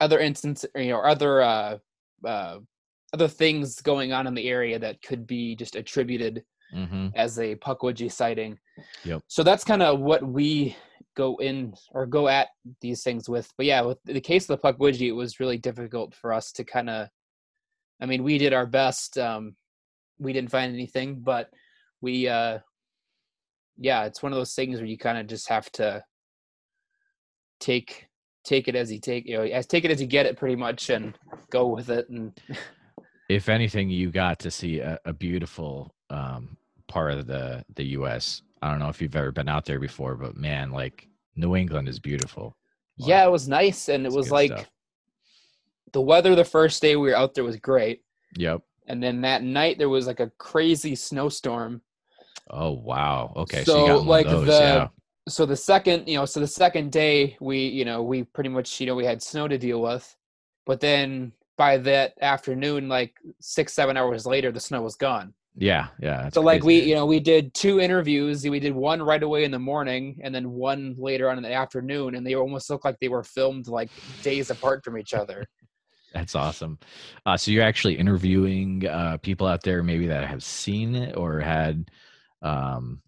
other 0.00 0.18
instance 0.20 0.64
you 0.76 0.90
know 0.90 1.00
other 1.00 1.40
uh 1.42 1.78
uh 2.24 2.58
other 3.14 3.26
things 3.28 3.80
going 3.80 4.12
on 4.12 4.26
in 4.26 4.34
the 4.34 4.48
area 4.48 4.78
that 4.78 5.00
could 5.02 5.26
be 5.26 5.56
just 5.56 5.74
attributed 5.76 6.44
Mm-hmm. 6.74 7.10
as 7.14 7.38
a 7.38 7.54
Pukwudgie 7.54 8.10
sighting. 8.10 8.58
Yep. 9.04 9.22
So 9.28 9.44
that's 9.44 9.62
kind 9.62 9.82
of 9.82 10.00
what 10.00 10.26
we 10.26 10.76
go 11.16 11.36
in 11.36 11.72
or 11.92 12.06
go 12.06 12.26
at 12.26 12.48
these 12.80 13.04
things 13.04 13.28
with. 13.28 13.48
But 13.56 13.66
yeah, 13.66 13.82
with 13.82 13.98
the 14.04 14.20
case 14.20 14.50
of 14.50 14.60
the 14.60 14.72
Pukwudgie, 14.72 15.06
it 15.06 15.12
was 15.12 15.38
really 15.38 15.58
difficult 15.58 16.12
for 16.16 16.32
us 16.32 16.50
to 16.52 16.64
kind 16.64 16.90
of. 16.90 17.06
I 18.00 18.06
mean, 18.06 18.24
we 18.24 18.36
did 18.36 18.52
our 18.52 18.66
best. 18.66 19.16
Um, 19.16 19.54
we 20.18 20.32
didn't 20.32 20.50
find 20.50 20.74
anything, 20.74 21.20
but 21.20 21.50
we. 22.06 22.28
uh 22.28 22.58
Yeah, 23.78 24.04
it's 24.08 24.22
one 24.22 24.32
of 24.32 24.38
those 24.38 24.54
things 24.54 24.78
where 24.78 24.86
you 24.92 24.98
kind 24.98 25.18
of 25.18 25.26
just 25.26 25.48
have 25.48 25.68
to 25.72 26.02
take 27.60 28.06
take 28.44 28.68
it 28.68 28.76
as 28.76 28.92
you 28.92 29.00
take 29.00 29.26
you 29.26 29.36
know 29.36 29.42
as 29.44 29.66
take 29.66 29.84
it 29.84 29.90
as 29.90 30.00
you 30.00 30.06
get 30.06 30.26
it 30.26 30.36
pretty 30.36 30.54
much 30.56 30.88
and 30.90 31.18
go 31.50 31.66
with 31.66 31.88
it 31.90 32.08
and 32.10 32.32
If 33.28 33.48
anything, 33.48 33.90
you 33.90 34.12
got 34.12 34.38
to 34.38 34.52
see 34.52 34.78
a, 34.78 35.00
a 35.04 35.12
beautiful 35.12 35.92
um, 36.10 36.56
part 36.86 37.10
of 37.10 37.26
the 37.26 37.64
the 37.74 37.86
U.S. 37.98 38.42
I 38.62 38.70
don't 38.70 38.78
know 38.78 38.88
if 38.88 39.02
you've 39.02 39.16
ever 39.16 39.32
been 39.32 39.48
out 39.48 39.64
there 39.64 39.80
before, 39.80 40.14
but 40.14 40.36
man, 40.36 40.70
like 40.70 41.08
New 41.34 41.56
England 41.56 41.88
is 41.88 41.98
beautiful. 41.98 42.56
Wow. 42.98 43.06
yeah 43.08 43.26
it 43.26 43.30
was 43.32 43.48
nice 43.48 43.88
and 43.88 44.02
it 44.06 44.10
That's 44.10 44.16
was 44.16 44.30
like 44.30 44.52
stuff. 44.52 44.70
the 45.92 46.00
weather 46.00 46.34
the 46.36 46.44
first 46.56 46.80
day 46.80 46.94
we 46.94 47.08
were 47.10 47.16
out 47.16 47.34
there 47.34 47.44
was 47.44 47.56
great 47.56 47.98
Yep. 48.38 48.62
and 48.86 49.02
then 49.02 49.20
that 49.22 49.42
night 49.42 49.76
there 49.76 49.90
was 49.96 50.06
like 50.06 50.20
a 50.20 50.30
crazy 50.38 50.94
snowstorm 50.94 51.82
Oh 52.50 52.72
wow. 52.72 53.32
Okay. 53.36 53.64
So, 53.64 53.72
So, 53.72 53.80
you 53.80 53.86
got 53.88 53.98
one 53.98 54.06
like, 54.06 54.26
those. 54.26 54.46
the- 54.46 54.52
yeah. 54.52 54.88
so 55.28 55.44
the 55.46 55.56
second 55.56 56.06
you 56.08 56.16
know 56.16 56.24
so 56.24 56.38
the 56.40 56.46
second 56.46 56.92
day 56.92 57.36
we 57.40 57.66
you 57.66 57.84
know 57.84 58.02
we 58.02 58.22
pretty 58.24 58.48
much 58.50 58.80
you 58.80 58.86
know 58.86 58.94
we 58.94 59.04
had 59.04 59.20
snow 59.22 59.48
to 59.48 59.58
deal 59.58 59.80
with 59.82 60.14
but 60.66 60.78
then 60.80 61.32
by 61.58 61.76
that 61.78 62.12
afternoon 62.20 62.88
like 62.88 63.14
six 63.40 63.72
seven 63.74 63.96
hours 63.96 64.24
later 64.26 64.52
the 64.52 64.60
snow 64.60 64.82
was 64.82 64.94
gone 64.94 65.34
Yeah. 65.56 65.88
Yeah. 66.00 66.28
so 66.28 66.40
like 66.42 66.62
we 66.62 66.80
you 66.80 66.94
know 66.94 67.06
we 67.06 67.18
did 67.18 67.54
two 67.54 67.80
interviews 67.80 68.44
we 68.48 68.60
did 68.60 68.72
one 68.74 69.02
right 69.02 69.22
away 69.22 69.42
in 69.42 69.50
the 69.50 69.58
morning 69.58 70.20
and 70.22 70.32
then 70.32 70.50
one 70.52 70.94
later 70.96 71.28
on 71.28 71.38
in 71.38 71.42
the 71.42 71.52
afternoon 71.52 72.14
and 72.14 72.24
they 72.24 72.36
almost 72.36 72.70
looked 72.70 72.84
like 72.84 72.98
they 73.00 73.08
were 73.08 73.24
filmed 73.24 73.66
like 73.66 73.90
days 74.22 74.50
apart 74.50 74.84
from 74.84 74.96
each 74.96 75.12
other 75.14 75.44
That's 76.14 76.34
awesome. 76.34 76.78
Uh, 77.26 77.36
so 77.36 77.50
you're 77.50 77.64
actually 77.64 77.98
interviewing 77.98 78.86
uh, 78.86 79.18
people 79.18 79.46
out 79.46 79.62
there, 79.62 79.82
maybe 79.82 80.06
that 80.06 80.26
have 80.26 80.42
seen 80.42 80.94
it 80.94 81.14
or 81.14 81.40
had 81.40 81.90
um, 82.42 83.02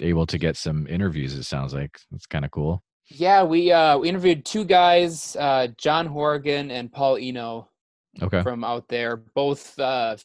able 0.00 0.26
to 0.26 0.38
get 0.38 0.56
some 0.56 0.86
interviews. 0.86 1.34
It 1.34 1.44
sounds 1.44 1.72
like 1.74 1.98
it's 2.12 2.26
kind 2.26 2.44
of 2.44 2.50
cool. 2.50 2.82
Yeah, 3.08 3.44
we 3.44 3.70
uh 3.70 3.98
we 3.98 4.08
interviewed 4.08 4.44
two 4.44 4.64
guys, 4.64 5.36
uh 5.38 5.68
John 5.78 6.06
Horgan 6.06 6.70
and 6.70 6.92
Paul 6.92 7.18
Eno 7.20 7.68
Okay. 8.20 8.42
from 8.42 8.64
out 8.64 8.88
there, 8.88 9.16
both 9.16 9.78
uh, 9.78 10.16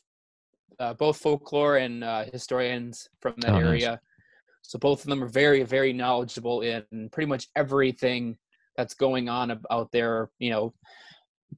uh 0.80 0.94
both 0.96 1.18
folklore 1.18 1.78
and 1.78 2.04
uh 2.04 2.25
historians 2.32 3.08
from 3.20 3.36
that 3.38 3.51
Oh, 3.51 3.60
nice. 3.60 3.66
area. 3.66 4.01
So 4.63 4.80
both 4.80 5.04
of 5.04 5.10
them 5.10 5.24
are 5.24 5.28
very 5.28 5.63
very 5.63 5.94
knowledgeable 5.94 6.62
in 6.62 7.10
pretty 7.12 7.28
much 7.28 7.50
everything 7.56 8.38
that's 8.78 8.96
going 8.96 9.30
on 9.30 9.60
out 9.70 9.92
there, 9.92 10.32
you 10.40 10.50
know, 10.50 10.74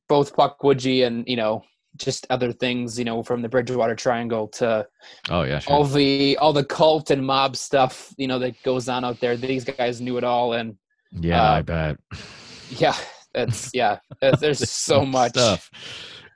both 0.10 0.36
Pukwudgie 0.36 1.06
and, 1.06 1.24
you 1.28 1.36
know, 1.38 1.64
just 1.98 2.26
other 2.30 2.52
things, 2.52 2.98
you 2.98 3.06
know, 3.06 3.22
from 3.24 3.42
the 3.42 3.50
Bridgewater 3.50 3.96
Triangle 3.96 4.48
to 4.50 4.88
Oh 5.30 5.44
yeah, 5.44 5.60
sure. 5.60 5.74
all 5.74 5.84
the 5.86 6.38
all 6.38 6.54
the 6.54 6.64
cult 6.66 7.12
and 7.12 7.26
mob 7.26 7.56
stuff, 7.56 8.14
you 8.18 8.28
know, 8.28 8.40
that 8.40 8.62
goes 8.64 8.90
on 8.90 9.04
out 9.04 9.20
there. 9.20 9.38
These 9.38 9.64
guys 9.66 10.02
knew 10.02 10.18
it 10.18 10.24
all, 10.24 10.54
and 10.54 10.78
yeah, 11.12 11.42
uh, 11.44 11.56
I 11.58 11.62
bet. 11.62 11.98
yeah, 12.70 12.96
that's 13.34 13.70
yeah. 13.74 14.00
There's, 14.22 14.40
there's 14.40 14.70
so 14.72 15.06
much. 15.06 15.32
stuff. 15.32 15.70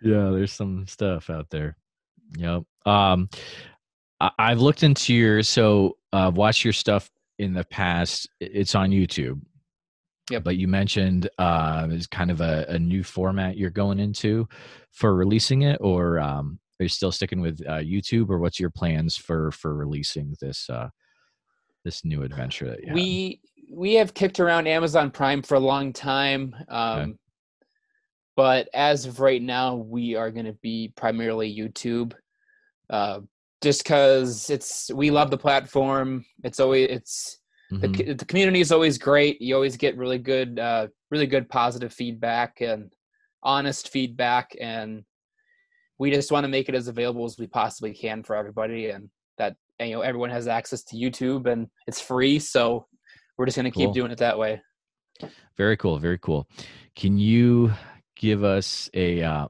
Yeah, 0.02 0.30
there's 0.32 0.52
some 0.54 0.86
stuff 0.88 1.30
out 1.30 1.50
there. 1.50 1.76
Yep. 2.38 2.64
Um, 2.86 3.30
I- 4.20 4.32
I've 4.38 4.60
looked 4.62 4.84
into 4.84 5.14
your 5.14 5.42
so 5.44 5.98
uh, 6.14 6.32
watched 6.34 6.64
your 6.64 6.74
stuff 6.74 7.10
in 7.40 7.54
the 7.54 7.64
past. 7.64 8.30
It's 8.40 8.76
on 8.76 8.92
YouTube. 8.92 9.42
Yep. 10.30 10.44
But 10.44 10.58
you 10.58 10.68
mentioned 10.68 11.30
uh, 11.38 11.88
kind 12.12 12.32
of 12.32 12.42
a, 12.42 12.66
a 12.70 12.80
new 12.80 13.04
format 13.04 13.58
you're 13.58 13.70
going 13.70 14.00
into 14.00 14.48
for 14.92 15.16
releasing 15.16 15.62
it, 15.62 15.78
or 15.80 16.20
um, 16.20 16.60
are 16.80 16.84
you 16.84 16.90
still 16.90 17.12
sticking 17.12 17.40
with 17.40 17.62
uh, 17.68 17.80
YouTube, 17.80 18.30
or 18.30 18.40
what's 18.40 18.60
your 18.60 18.70
plans 18.70 19.16
for 19.16 19.52
for 19.52 19.74
releasing 19.74 20.36
this 20.42 20.70
uh, 20.70 20.90
this 21.86 22.04
new 22.04 22.24
adventure 22.24 22.70
that 22.70 22.82
you 22.82 22.88
have? 22.88 22.96
we 22.96 23.42
we 23.72 23.94
have 23.96 24.14
kicked 24.14 24.40
around 24.40 24.68
Amazon 24.68 25.12
Prime 25.12 25.42
for 25.42 25.56
a 25.56 25.60
long 25.60 25.94
time, 25.94 26.56
um, 26.68 27.18
but 28.36 28.68
as 28.74 29.06
of 29.06 29.20
right 29.20 29.42
now, 29.42 29.76
we 29.76 30.16
are 30.16 30.30
going 30.30 30.46
to 30.46 30.58
be 30.62 30.92
primarily 30.96 31.54
YouTube, 31.56 32.14
uh, 32.90 33.22
just 33.62 33.84
because 33.84 34.50
it's 34.50 34.92
we 34.94 35.10
love 35.10 35.32
the 35.32 35.38
platform. 35.38 36.26
It's 36.44 36.60
always 36.60 36.90
it's 36.90 37.40
the, 37.70 37.88
Mhm. 37.88 38.08
co- 38.08 38.14
the 38.14 38.26
community 38.26 38.62
is 38.62 38.72
always 38.72 38.98
great. 38.98 39.42
You 39.42 39.56
always 39.56 39.78
get 39.78 39.98
really 39.98 40.20
good, 40.20 40.60
uh, 40.60 40.88
really 41.12 41.28
good 41.28 41.50
positive 41.50 41.94
feedback 41.94 42.62
and 42.62 42.94
honest 43.44 43.90
feedback, 43.90 44.56
and 44.60 45.04
we 46.00 46.12
just 46.12 46.32
want 46.32 46.44
to 46.44 46.48
make 46.50 46.70
it 46.70 46.76
as 46.76 46.88
available 46.88 47.26
as 47.26 47.38
we 47.38 47.48
possibly 47.48 47.94
can 47.94 48.24
for 48.24 48.36
everybody, 48.36 48.90
and 48.90 49.10
that 49.38 49.56
and, 49.80 49.90
you 49.90 49.96
know 49.96 50.02
everyone 50.02 50.30
has 50.30 50.48
access 50.48 50.84
to 50.86 50.96
YouTube 50.96 51.46
and 51.46 51.68
it's 51.88 52.02
free. 52.02 52.40
So 52.40 52.88
we're 53.38 53.46
just 53.46 53.58
going 53.58 53.72
to 53.72 53.78
keep 53.78 53.92
doing 53.94 54.12
it 54.12 54.18
that 54.20 54.38
way. 54.40 54.62
Very 55.58 55.78
cool. 55.78 55.98
Very 56.00 56.18
cool. 56.20 56.48
Can 56.96 57.18
you 57.18 57.74
give 58.16 58.44
us 58.44 58.90
a 58.94 59.22
uh 59.22 59.48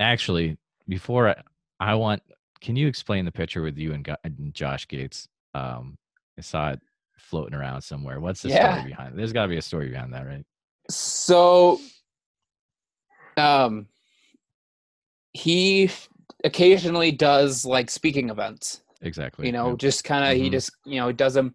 actually 0.00 0.56
before 0.86 1.28
I, 1.28 1.42
I 1.80 1.94
want 1.94 2.22
can 2.60 2.76
you 2.76 2.88
explain 2.88 3.24
the 3.24 3.32
picture 3.32 3.62
with 3.62 3.76
you 3.76 3.92
and, 3.92 4.08
and 4.24 4.54
Josh 4.54 4.88
Gates? 4.88 5.28
Um 5.54 5.96
I 6.38 6.42
saw 6.42 6.70
it 6.70 6.80
floating 7.28 7.54
around 7.54 7.82
somewhere. 7.82 8.20
What's 8.20 8.42
the 8.42 8.48
Yeah. 8.48 8.74
story 8.74 8.88
behind 8.90 9.14
it? 9.14 9.16
There's 9.16 9.32
got 9.32 9.42
to 9.42 9.48
be 9.48 9.58
a 9.58 9.62
story 9.62 9.88
behind 9.88 10.12
that, 10.14 10.26
right? 10.26 10.44
So, 10.90 11.78
um, 13.36 13.86
he 15.32 15.90
occasionally 16.44 17.12
does 17.12 17.64
like 17.64 17.90
speaking 17.90 18.30
events. 18.30 18.82
Exactly. 19.00 19.46
you 19.46 19.52
know 19.52 19.76
just 19.76 20.02
kind 20.02 20.24
of 20.24 20.36
he 20.36 20.48
Mhm. 20.48 20.52
just 20.52 20.72
you 20.84 20.98
know 20.98 21.12
does 21.12 21.32
them 21.34 21.54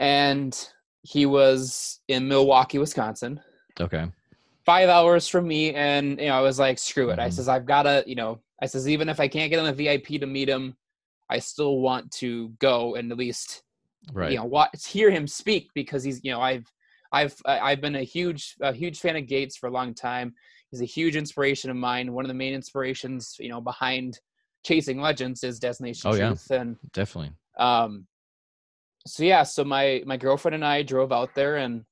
and 0.00 0.70
he 1.02 1.26
was 1.26 2.00
in 2.08 2.26
milwaukee 2.26 2.78
wisconsin 2.78 3.38
Okay. 3.78 4.06
five 4.64 4.88
hours 4.88 5.28
from 5.28 5.46
me 5.46 5.74
and 5.74 6.18
you 6.18 6.28
know 6.28 6.38
i 6.38 6.40
was 6.40 6.58
like 6.58 6.78
screw 6.78 7.10
it 7.10 7.18
i 7.18 7.28
Mhm. 7.28 7.32
says 7.34 7.48
i've 7.48 7.66
gotta 7.66 8.02
you 8.06 8.14
know 8.14 8.40
i 8.62 8.66
says 8.66 8.88
even 8.88 9.10
if 9.10 9.20
i 9.20 9.28
can't 9.28 9.50
get 9.50 9.58
on 9.58 9.66
the 9.66 9.74
vip 9.74 10.06
to 10.06 10.26
meet 10.26 10.48
him 10.48 10.74
i 11.28 11.38
still 11.38 11.80
want 11.80 12.10
to 12.12 12.48
go 12.60 12.94
and 12.94 13.12
at 13.12 13.18
least 13.18 13.62
Right. 14.12 14.32
you 14.32 14.36
know 14.38 14.44
watch 14.44 14.86
hear 14.86 15.10
him 15.10 15.26
speak 15.26 15.70
because 15.74 16.04
he's 16.04 16.22
you 16.22 16.30
know 16.30 16.40
i've 16.40 16.70
i've 17.12 17.34
i've 17.46 17.80
been 17.80 17.96
a 17.96 18.02
huge 18.02 18.54
a 18.60 18.72
huge 18.72 19.00
fan 19.00 19.16
of 19.16 19.26
gates 19.26 19.56
for 19.56 19.68
a 19.68 19.72
long 19.72 19.94
time 19.94 20.34
he's 20.70 20.80
a 20.82 20.84
huge 20.84 21.16
inspiration 21.16 21.70
of 21.70 21.76
mine 21.76 22.12
one 22.12 22.24
of 22.24 22.28
the 22.28 22.34
main 22.34 22.54
inspirations 22.54 23.36
you 23.38 23.48
know 23.48 23.60
behind 23.60 24.18
chasing 24.64 25.00
legends 25.00 25.42
is 25.44 25.58
destination 25.58 26.10
Oh, 26.10 26.14
yeah. 26.14 26.34
and 26.50 26.76
Definitely. 26.92 27.32
um 27.58 28.06
so 29.06 29.22
yeah 29.24 29.42
so 29.42 29.64
my 29.64 30.02
my 30.06 30.16
girlfriend 30.16 30.54
and 30.54 30.64
i 30.64 30.82
drove 30.82 31.12
out 31.12 31.34
there 31.34 31.56
and 31.56 31.84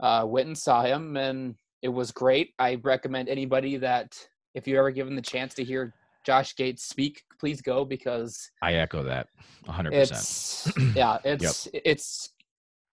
uh 0.00 0.24
went 0.26 0.46
and 0.48 0.58
saw 0.58 0.82
him 0.82 1.16
and 1.16 1.54
it 1.82 1.88
was 1.88 2.10
great 2.10 2.52
i 2.58 2.76
recommend 2.82 3.28
anybody 3.28 3.76
that 3.76 4.16
if 4.54 4.66
you're 4.66 4.78
ever 4.80 4.90
given 4.90 5.14
the 5.14 5.22
chance 5.22 5.54
to 5.54 5.64
hear 5.64 5.94
josh 6.24 6.54
gates 6.56 6.84
speak 6.84 7.22
please 7.38 7.60
go 7.62 7.84
because 7.84 8.50
I 8.62 8.74
echo 8.74 9.02
that 9.04 9.28
100%. 9.66 9.92
it's 9.92 10.72
yeah 10.94 11.18
it's 11.24 11.68
it's 11.72 12.30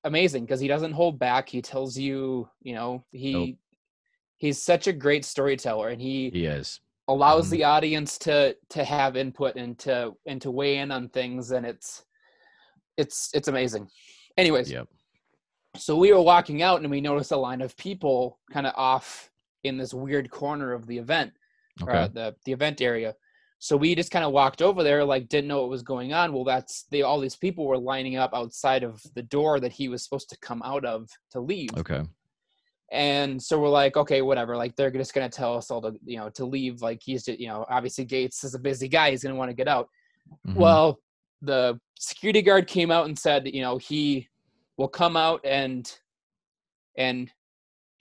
amazing 0.04 0.44
because 0.46 0.60
he 0.60 0.68
doesn't 0.68 0.94
hold 0.94 1.20
back 1.20 1.50
he 1.50 1.62
tells 1.62 1.98
you 1.98 2.48
you 2.62 2.74
know 2.76 3.04
he 3.12 3.34
Nope. 3.34 3.50
he's 4.38 4.62
such 4.62 4.88
a 4.88 4.94
great 4.94 5.26
storyteller 5.26 5.90
and 5.90 6.02
he 6.02 6.30
he 6.30 6.46
is. 6.46 6.80
allows 7.10 7.48
Mhm. 7.48 7.52
the 7.52 7.64
audience 7.66 8.18
to 8.20 8.56
to 8.70 8.84
have 8.84 9.18
input 9.18 9.56
and 9.56 9.78
to 9.80 10.14
and 10.26 10.42
to 10.42 10.52
weigh 10.52 10.78
in 10.78 10.92
on 10.92 11.10
things 11.10 11.52
and 11.52 11.66
it's 11.66 12.06
it's 12.98 13.30
it's 13.34 13.48
amazing 13.48 13.88
anyways 14.38 14.72
Yep. 14.72 14.88
so 15.76 15.96
we 15.98 16.14
were 16.14 16.22
walking 16.22 16.62
out 16.62 16.82
and 16.82 16.90
we 16.90 17.02
noticed 17.02 17.32
a 17.32 17.38
line 17.38 17.62
of 17.62 17.76
people 17.78 18.40
kind 18.52 18.66
of 18.66 18.74
off 18.78 19.30
in 19.64 19.78
this 19.78 19.94
weird 19.94 20.30
corner 20.30 20.72
of 20.74 20.88
the 20.88 20.98
event 20.98 21.34
Okay. 21.82 21.92
uh, 21.92 22.08
the 22.08 22.36
the 22.46 22.52
event 22.52 22.82
area. 22.82 23.14
So 23.60 23.76
we 23.76 23.96
just 23.96 24.12
kind 24.12 24.24
of 24.24 24.32
walked 24.32 24.62
over 24.62 24.84
there 24.84 25.04
like 25.04 25.30
didn't 25.30 25.48
know 25.48 25.62
what 25.62 25.70
was 25.70 25.82
going 25.82 26.14
on. 26.14 26.32
Well 26.34 26.44
that's 26.44 26.84
they 26.92 27.02
all 27.02 27.20
these 27.20 27.36
people 27.36 27.66
were 27.66 27.78
lining 27.78 28.18
up 28.18 28.32
outside 28.34 28.84
of 28.84 29.02
the 29.16 29.24
door 29.24 29.60
that 29.60 29.72
he 29.72 29.88
was 29.90 30.04
supposed 30.04 30.30
to 30.30 30.38
come 30.42 30.62
out 30.64 30.86
of 30.86 31.10
to 31.32 31.40
leave. 31.40 31.70
Okay. 31.78 32.04
and 32.92 33.42
so 33.42 33.60
we're 33.60 33.70
like 33.70 33.98
okay 33.98 34.22
whatever. 34.22 34.56
Like 34.56 34.76
they're 34.76 34.92
just 34.92 35.14
gonna 35.14 35.30
tell 35.30 35.58
us 35.58 35.72
all 35.72 35.82
to 35.82 35.94
you 36.06 36.18
know 36.18 36.30
to 36.32 36.46
leave. 36.46 36.82
Like 36.82 37.02
he's 37.04 37.26
just 37.26 37.40
you 37.40 37.48
know 37.48 37.66
obviously 37.70 38.06
gates 38.06 38.44
is 38.44 38.54
a 38.54 38.60
busy 38.60 38.88
guy. 38.88 39.12
He's 39.12 39.24
gonna 39.24 39.36
want 39.36 39.50
to 39.50 39.56
get 39.56 39.68
out. 39.68 39.88
Mhm. 40.48 40.56
well 40.56 41.00
the 41.42 41.80
security 41.98 42.42
guard 42.42 42.68
came 42.68 42.92
out 42.92 43.06
and 43.06 43.18
said 43.18 43.48
you 43.48 43.62
know 43.62 43.78
he 43.78 44.28
will 44.78 44.88
come 44.88 45.16
out 45.18 45.40
and 45.46 45.92
and 46.98 47.32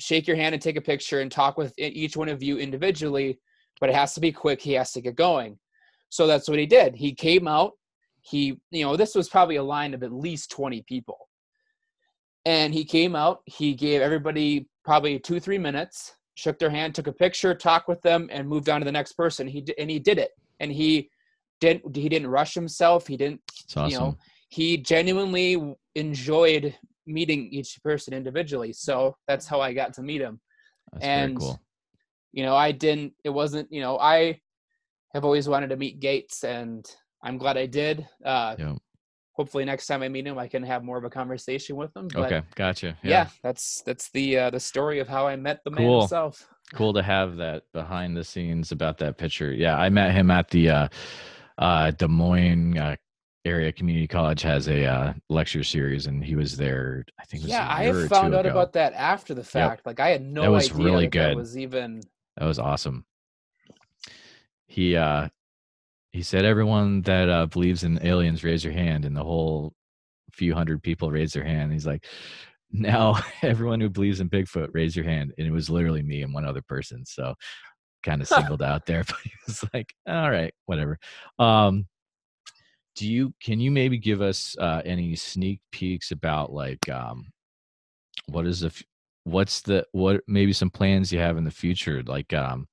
shake 0.00 0.26
your 0.26 0.36
hand 0.36 0.54
and 0.54 0.60
take 0.62 0.76
a 0.76 0.80
picture 0.80 1.20
and 1.20 1.30
talk 1.30 1.56
with 1.56 1.72
each 1.78 2.16
one 2.16 2.28
of 2.28 2.42
you 2.42 2.58
individually 2.58 3.38
but 3.80 3.90
it 3.90 3.94
has 3.94 4.14
to 4.14 4.20
be 4.20 4.32
quick. 4.32 4.60
He 4.60 4.72
has 4.72 4.92
to 4.92 5.00
get 5.00 5.16
going. 5.16 5.58
So 6.08 6.26
that's 6.26 6.48
what 6.48 6.58
he 6.58 6.66
did. 6.66 6.94
He 6.94 7.14
came 7.14 7.48
out. 7.48 7.72
He 8.20 8.58
you 8.70 8.84
know 8.84 8.96
this 8.96 9.14
was 9.14 9.28
probably 9.28 9.56
a 9.56 9.62
line 9.62 9.94
of 9.94 10.02
at 10.02 10.12
least 10.12 10.50
20 10.50 10.82
people. 10.88 11.18
And 12.44 12.72
he 12.72 12.84
came 12.84 13.16
out. 13.16 13.40
He 13.46 13.74
gave 13.74 14.00
everybody 14.00 14.68
probably 14.84 15.18
two 15.18 15.40
three 15.40 15.58
minutes 15.58 16.12
shook 16.36 16.58
their 16.58 16.70
hand 16.70 16.94
took 16.94 17.06
a 17.06 17.12
picture 17.12 17.54
talked 17.54 17.88
with 17.88 18.00
them 18.02 18.28
and 18.30 18.46
moved 18.46 18.68
on 18.68 18.80
to 18.80 18.84
the 18.84 18.92
next 18.92 19.14
person. 19.14 19.46
He 19.48 19.62
did 19.62 19.74
and 19.78 19.90
he 19.90 19.98
did 19.98 20.18
it. 20.18 20.30
And 20.60 20.70
he 20.70 21.10
didn't 21.60 21.96
he 21.96 22.08
didn't 22.08 22.28
rush 22.28 22.54
himself. 22.54 23.06
He 23.06 23.16
didn't 23.16 23.40
awesome. 23.76 23.90
you 23.90 23.98
know 23.98 24.16
he 24.48 24.76
genuinely 24.76 25.74
enjoyed 25.94 26.74
meeting 27.06 27.48
each 27.50 27.78
person 27.82 28.14
individually. 28.14 28.72
So 28.72 29.16
that's 29.26 29.46
how 29.46 29.60
i 29.60 29.72
got 29.72 29.92
to 29.94 30.02
meet 30.02 30.20
him. 30.20 30.40
That's 30.92 31.04
and 31.04 31.30
very 31.30 31.40
cool. 31.40 31.60
You 32.36 32.44
know 32.44 32.54
i 32.54 32.70
didn't 32.70 33.12
it 33.24 33.30
wasn't 33.30 33.66
you 33.72 33.80
know 33.80 33.98
i 33.98 34.38
have 35.14 35.24
always 35.24 35.48
wanted 35.48 35.70
to 35.70 35.76
meet 35.76 35.98
gates 35.98 36.44
and 36.44 36.94
i'm 37.22 37.38
glad 37.38 37.56
i 37.56 37.66
did 37.66 38.06
uh 38.24 38.54
Yep. 38.58 38.76
hopefully 39.32 39.64
next 39.64 39.86
time 39.88 40.02
i 40.02 40.08
meet 40.08 40.26
him 40.26 40.38
i 40.38 40.46
can 40.46 40.62
have 40.62 40.84
more 40.84 40.98
of 40.98 41.04
a 41.04 41.10
conversation 41.10 41.74
with 41.76 41.96
him 41.96 42.06
but 42.14 42.30
Okay. 42.32 42.42
Gotcha. 42.54 42.96
yeah. 43.02 43.26
that's 43.42 43.82
that's 43.86 44.10
the 44.10 44.38
uh 44.38 44.50
the 44.50 44.60
story 44.60 45.00
of 45.00 45.08
how 45.08 45.26
i 45.26 45.34
met 45.34 45.64
the 45.64 45.70
man 45.70 45.90
himself 46.00 46.46
cool 46.74 46.92
to 46.92 47.02
have 47.02 47.36
that 47.36 47.64
behind 47.72 48.16
the 48.16 48.24
scenes 48.24 48.72
about 48.72 48.98
that 48.98 49.16
picture. 49.18 49.52
Yeah, 49.52 49.78
I 49.78 49.88
met 49.88 50.12
him 50.12 50.30
at 50.30 50.50
the 50.50 50.68
uh, 50.70 50.88
uh, 51.58 51.90
Des 51.92 52.08
Moines 52.08 52.76
uh, 52.76 52.96
area 53.44 53.70
community 53.72 54.08
college 54.08 54.42
has 54.42 54.68
a 54.68 54.84
uh, 54.84 55.12
lecture 55.28 55.62
series, 55.62 56.06
and 56.06 56.24
he 56.24 56.34
was 56.34 56.56
there. 56.56 57.04
I 57.20 57.24
think 57.24 57.42
it 57.42 57.46
was 57.46 57.50
yeah 57.52 57.66
i 57.68 57.92
found 58.08 58.34
out 58.34 58.46
ago. 58.46 58.52
about 58.54 58.72
that 58.72 58.92
after 58.94 59.32
the 59.34 59.44
fact 59.44 59.86
like 59.86 60.00
i 60.00 60.08
had 60.08 60.22
no 60.22 60.52
was 60.52 60.70
idea 60.72 60.84
really 60.84 61.04
that, 61.04 61.12
that 61.12 61.28
good. 61.28 61.36
was 61.36 61.56
even 61.56 62.00
That 62.36 62.46
was 62.46 62.58
awesome. 62.58 63.04
He 64.66 64.96
uh, 64.96 65.28
he 66.12 66.22
said, 66.22 66.44
"Everyone 66.44 67.02
that 67.02 67.28
uh, 67.28 67.46
believes 67.46 67.84
in 67.84 68.04
aliens, 68.04 68.44
raise 68.44 68.64
your 68.64 68.72
hand," 68.72 69.04
and 69.04 69.16
the 69.16 69.22
whole 69.22 69.72
few 70.32 70.54
hundred 70.54 70.82
people 70.82 71.10
raised 71.10 71.34
their 71.34 71.44
hand. 71.44 71.72
He's 71.72 71.86
like, 71.86 72.06
"Now, 72.72 73.18
everyone 73.42 73.80
who 73.80 73.88
believes 73.88 74.20
in 74.20 74.30
Bigfoot, 74.30 74.68
raise 74.72 74.96
your 74.96 75.04
hand," 75.04 75.32
and 75.38 75.46
it 75.46 75.52
was 75.52 75.70
literally 75.70 76.02
me 76.02 76.22
and 76.22 76.34
one 76.34 76.44
other 76.44 76.62
person. 76.62 77.04
So 77.06 77.34
kind 78.02 78.20
of 78.20 78.28
singled 78.28 78.62
out 78.62 78.86
there, 78.86 79.04
but 79.06 79.16
he 79.22 79.32
was 79.46 79.64
like, 79.72 79.94
"All 80.08 80.30
right, 80.30 80.52
whatever." 80.66 80.98
Um, 81.38 81.86
do 82.96 83.06
you 83.06 83.34
can 83.42 83.60
you 83.60 83.70
maybe 83.70 83.98
give 83.98 84.22
us 84.22 84.56
uh, 84.58 84.82
any 84.84 85.14
sneak 85.16 85.60
peeks 85.70 86.10
about 86.10 86.52
like 86.52 86.88
um, 86.88 87.26
what 88.28 88.46
is 88.46 88.60
the 88.60 88.68
f- 88.68 88.82
what's 89.26 89.60
the 89.62 89.84
what 89.90 90.20
maybe 90.28 90.52
some 90.52 90.70
plans 90.70 91.12
you 91.12 91.18
have 91.18 91.36
in 91.36 91.42
the 91.42 91.50
future 91.50 92.00
like 92.06 92.32
um 92.32 92.68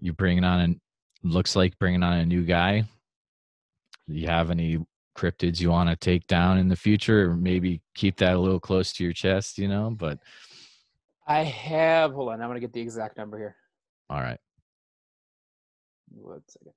you 0.00 0.10
bringing 0.10 0.42
on 0.42 0.60
an 0.60 0.80
looks 1.22 1.54
like 1.54 1.78
bringing 1.78 2.02
on 2.02 2.14
a 2.14 2.24
new 2.24 2.42
guy 2.44 2.82
do 4.08 4.14
you 4.14 4.26
have 4.26 4.50
any 4.50 4.78
cryptids 5.14 5.60
you 5.60 5.70
want 5.70 5.90
to 5.90 5.96
take 5.96 6.26
down 6.26 6.56
in 6.56 6.68
the 6.68 6.76
future 6.76 7.30
or 7.30 7.36
maybe 7.36 7.82
keep 7.94 8.16
that 8.16 8.36
a 8.36 8.38
little 8.38 8.58
close 8.58 8.90
to 8.90 9.04
your 9.04 9.12
chest 9.12 9.58
you 9.58 9.68
know 9.68 9.90
but 9.90 10.18
i 11.26 11.42
have 11.42 12.12
hold 12.12 12.30
on 12.30 12.40
i'm 12.40 12.48
gonna 12.48 12.58
get 12.58 12.72
the 12.72 12.80
exact 12.80 13.18
number 13.18 13.36
here 13.36 13.54
all 14.08 14.22
right 14.22 14.40
One 16.10 16.40
second. 16.48 16.72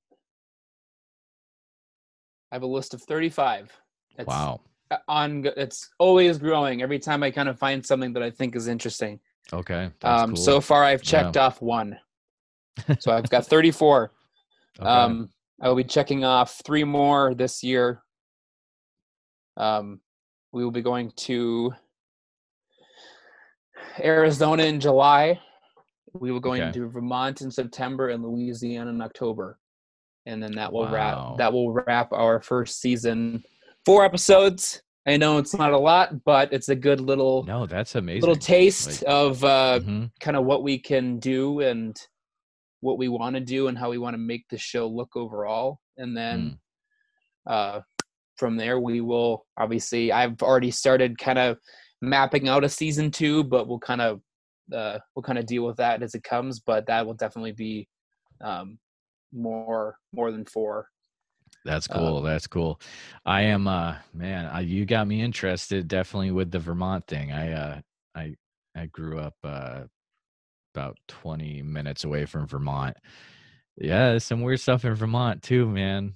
I 2.51 2.55
have 2.55 2.63
a 2.63 2.67
list 2.67 2.93
of 2.93 3.01
35. 3.01 3.71
It's 4.19 4.27
wow. 4.27 4.61
On 5.07 5.45
it's 5.57 5.89
always 5.97 6.37
growing 6.37 6.81
every 6.81 6.99
time 6.99 7.23
I 7.23 7.31
kind 7.31 7.49
of 7.49 7.57
find 7.57 7.83
something 7.83 8.13
that 8.13 8.21
I 8.21 8.29
think 8.29 8.55
is 8.55 8.67
interesting. 8.67 9.19
Okay. 9.51 9.89
Um, 10.03 10.29
cool. 10.29 10.35
So 10.35 10.61
far, 10.61 10.83
I've 10.83 11.01
checked 11.01 11.35
yeah. 11.35 11.45
off 11.45 11.61
one. 11.61 11.97
So 12.99 13.11
I've 13.11 13.29
got 13.29 13.45
34. 13.45 14.11
okay. 14.79 14.87
Um, 14.87 15.29
I 15.61 15.67
will 15.67 15.75
be 15.75 15.83
checking 15.83 16.23
off 16.23 16.61
three 16.65 16.83
more 16.83 17.33
this 17.33 17.63
year. 17.63 18.03
Um, 19.57 19.99
we 20.51 20.63
will 20.63 20.71
be 20.71 20.81
going 20.81 21.11
to 21.17 21.73
Arizona 23.99 24.63
in 24.63 24.79
July. 24.79 25.39
We 26.13 26.31
will 26.31 26.39
going 26.39 26.61
okay. 26.61 26.71
to 26.73 26.89
Vermont 26.89 27.41
in 27.41 27.49
September 27.49 28.09
and 28.09 28.23
Louisiana 28.23 28.89
in 28.91 29.01
October, 29.01 29.57
and 30.25 30.41
then 30.41 30.53
that 30.53 30.71
will 30.71 30.85
wow. 30.85 30.91
wrap 30.91 31.37
that 31.37 31.53
will 31.53 31.71
wrap 31.71 32.11
our 32.11 32.39
first 32.41 32.81
season. 32.81 33.43
Four 33.85 34.05
episodes. 34.05 34.81
I 35.05 35.17
know 35.17 35.37
it's 35.37 35.53
not 35.53 35.73
a 35.73 35.77
lot, 35.77 36.23
but 36.23 36.53
it's 36.53 36.69
a 36.69 36.75
good 36.75 37.01
little 37.01 37.43
no. 37.43 37.65
That's 37.65 37.95
amazing. 37.95 38.21
Little 38.21 38.35
taste 38.35 39.01
like, 39.01 39.13
of 39.13 39.43
uh, 39.43 39.79
mm-hmm. 39.81 40.05
kind 40.21 40.37
of 40.37 40.45
what 40.45 40.63
we 40.63 40.79
can 40.79 41.19
do 41.19 41.59
and 41.59 41.99
what 42.79 42.97
we 42.97 43.09
want 43.09 43.35
to 43.35 43.41
do 43.41 43.67
and 43.67 43.77
how 43.77 43.89
we 43.89 43.97
want 43.97 44.13
to 44.13 44.17
make 44.19 44.45
the 44.49 44.57
show 44.57 44.87
look 44.87 45.15
overall, 45.15 45.79
and 45.97 46.15
then 46.15 46.57
mm. 47.47 47.51
uh, 47.51 47.81
from 48.37 48.55
there 48.55 48.79
we 48.79 49.01
will 49.01 49.45
obviously. 49.57 50.13
I've 50.13 50.41
already 50.41 50.71
started 50.71 51.17
kind 51.17 51.39
of 51.39 51.57
mapping 52.01 52.47
out 52.47 52.63
a 52.63 52.69
season 52.69 53.11
two, 53.11 53.43
but 53.43 53.67
we'll 53.67 53.79
kind 53.79 54.01
of 54.01 54.21
uh, 54.73 54.99
we'll 55.15 55.23
kind 55.23 55.39
of 55.39 55.45
deal 55.45 55.65
with 55.65 55.77
that 55.77 56.01
as 56.01 56.15
it 56.15 56.23
comes. 56.23 56.61
But 56.61 56.85
that 56.87 57.05
will 57.05 57.15
definitely 57.15 57.51
be 57.51 57.89
um, 58.41 58.79
more 59.33 59.97
more 60.13 60.31
than 60.31 60.45
four. 60.45 60.87
That's 61.65 61.89
uh, 61.89 61.97
cool. 61.97 62.21
That's 62.21 62.47
cool. 62.47 62.79
I 63.25 63.43
am 63.43 63.67
uh 63.67 63.95
man, 64.13 64.45
I, 64.45 64.61
you 64.61 64.85
got 64.85 65.07
me 65.07 65.21
interested 65.21 65.87
definitely 65.87 66.31
with 66.31 66.51
the 66.51 66.59
Vermont 66.59 67.07
thing. 67.07 67.31
I 67.31 67.51
uh 67.53 67.81
I 68.15 68.35
I 68.75 68.87
grew 68.87 69.19
up 69.19 69.35
uh 69.43 69.83
about 70.75 70.97
20 71.07 71.61
minutes 71.61 72.03
away 72.03 72.25
from 72.25 72.47
Vermont. 72.47 72.97
Yeah, 73.77 74.17
some 74.17 74.41
weird 74.41 74.59
stuff 74.59 74.85
in 74.85 74.95
Vermont 74.95 75.41
too, 75.43 75.67
man. 75.67 76.15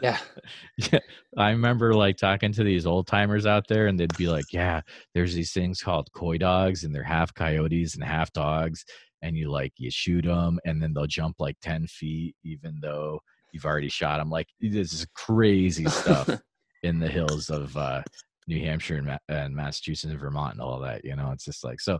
Yeah. 0.00 0.18
yeah. 0.78 1.00
I 1.36 1.50
remember 1.50 1.94
like 1.94 2.16
talking 2.16 2.52
to 2.52 2.64
these 2.64 2.86
old 2.86 3.06
timers 3.06 3.46
out 3.46 3.64
there 3.68 3.86
and 3.86 3.98
they'd 3.98 4.16
be 4.16 4.28
like, 4.28 4.52
Yeah, 4.52 4.80
there's 5.14 5.34
these 5.34 5.52
things 5.52 5.82
called 5.82 6.10
coy 6.12 6.38
dogs 6.38 6.84
and 6.84 6.94
they're 6.94 7.02
half 7.04 7.34
coyotes 7.34 7.94
and 7.94 8.04
half 8.04 8.32
dogs. 8.32 8.84
And 9.22 9.36
you 9.36 9.50
like, 9.50 9.72
you 9.76 9.90
shoot 9.90 10.24
them 10.24 10.58
and 10.64 10.82
then 10.82 10.92
they'll 10.94 11.06
jump 11.06 11.36
like 11.40 11.56
10 11.62 11.86
feet, 11.88 12.36
even 12.44 12.78
though 12.80 13.20
you've 13.52 13.64
already 13.64 13.88
shot 13.88 14.18
them. 14.18 14.30
Like, 14.30 14.48
this 14.60 14.92
is 14.92 15.06
crazy 15.14 15.86
stuff 15.86 16.28
in 16.82 16.98
the 16.98 17.08
hills 17.08 17.50
of 17.50 17.76
uh, 17.76 18.02
New 18.46 18.60
Hampshire 18.60 18.96
and, 18.96 19.06
Ma- 19.06 19.18
and 19.28 19.54
Massachusetts 19.54 20.10
and 20.10 20.20
Vermont 20.20 20.54
and 20.54 20.62
all 20.62 20.78
that. 20.80 21.04
You 21.04 21.16
know, 21.16 21.30
it's 21.32 21.44
just 21.44 21.64
like, 21.64 21.80
so 21.80 21.98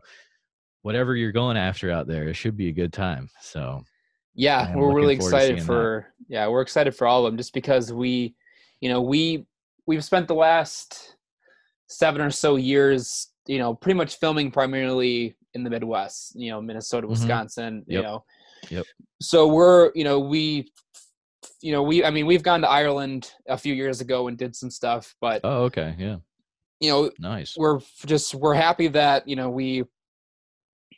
whatever 0.82 1.16
you're 1.16 1.32
going 1.32 1.56
after 1.56 1.90
out 1.90 2.06
there, 2.06 2.28
it 2.28 2.34
should 2.34 2.56
be 2.56 2.68
a 2.68 2.72
good 2.72 2.92
time. 2.92 3.28
So, 3.42 3.82
yeah, 4.34 4.74
we're 4.74 4.94
really 4.94 5.14
excited 5.14 5.62
for 5.62 6.06
that. 6.06 6.32
yeah, 6.32 6.48
we're 6.48 6.60
excited 6.60 6.94
for 6.94 7.06
all 7.06 7.26
of 7.26 7.32
them 7.32 7.36
just 7.36 7.52
because 7.52 7.92
we, 7.92 8.34
you 8.80 8.88
know, 8.88 9.02
we 9.02 9.46
we've 9.86 10.04
spent 10.04 10.28
the 10.28 10.34
last 10.34 11.16
seven 11.88 12.20
or 12.20 12.30
so 12.30 12.56
years, 12.56 13.28
you 13.46 13.58
know, 13.58 13.74
pretty 13.74 13.96
much 13.96 14.18
filming 14.18 14.50
primarily 14.50 15.36
in 15.54 15.64
the 15.64 15.70
Midwest, 15.70 16.36
you 16.36 16.50
know, 16.50 16.60
Minnesota, 16.60 17.06
mm-hmm. 17.06 17.12
Wisconsin, 17.12 17.80
mm-hmm. 17.80 17.92
yep. 17.92 17.98
you 17.98 18.02
know. 18.02 18.24
Yep. 18.70 18.86
So 19.20 19.48
we're, 19.48 19.90
you 19.94 20.04
know, 20.04 20.20
we 20.20 20.70
you 21.60 21.72
know, 21.72 21.82
we 21.82 22.04
I 22.04 22.10
mean, 22.10 22.26
we've 22.26 22.42
gone 22.42 22.60
to 22.62 22.68
Ireland 22.68 23.32
a 23.48 23.58
few 23.58 23.74
years 23.74 24.00
ago 24.00 24.28
and 24.28 24.36
did 24.36 24.54
some 24.54 24.70
stuff, 24.70 25.14
but 25.20 25.40
Oh, 25.44 25.64
okay. 25.64 25.94
Yeah. 25.98 26.16
You 26.80 26.90
know, 26.90 27.10
nice. 27.18 27.56
We're 27.56 27.80
just 28.06 28.34
we're 28.34 28.54
happy 28.54 28.88
that, 28.88 29.26
you 29.26 29.36
know, 29.36 29.50
we 29.50 29.84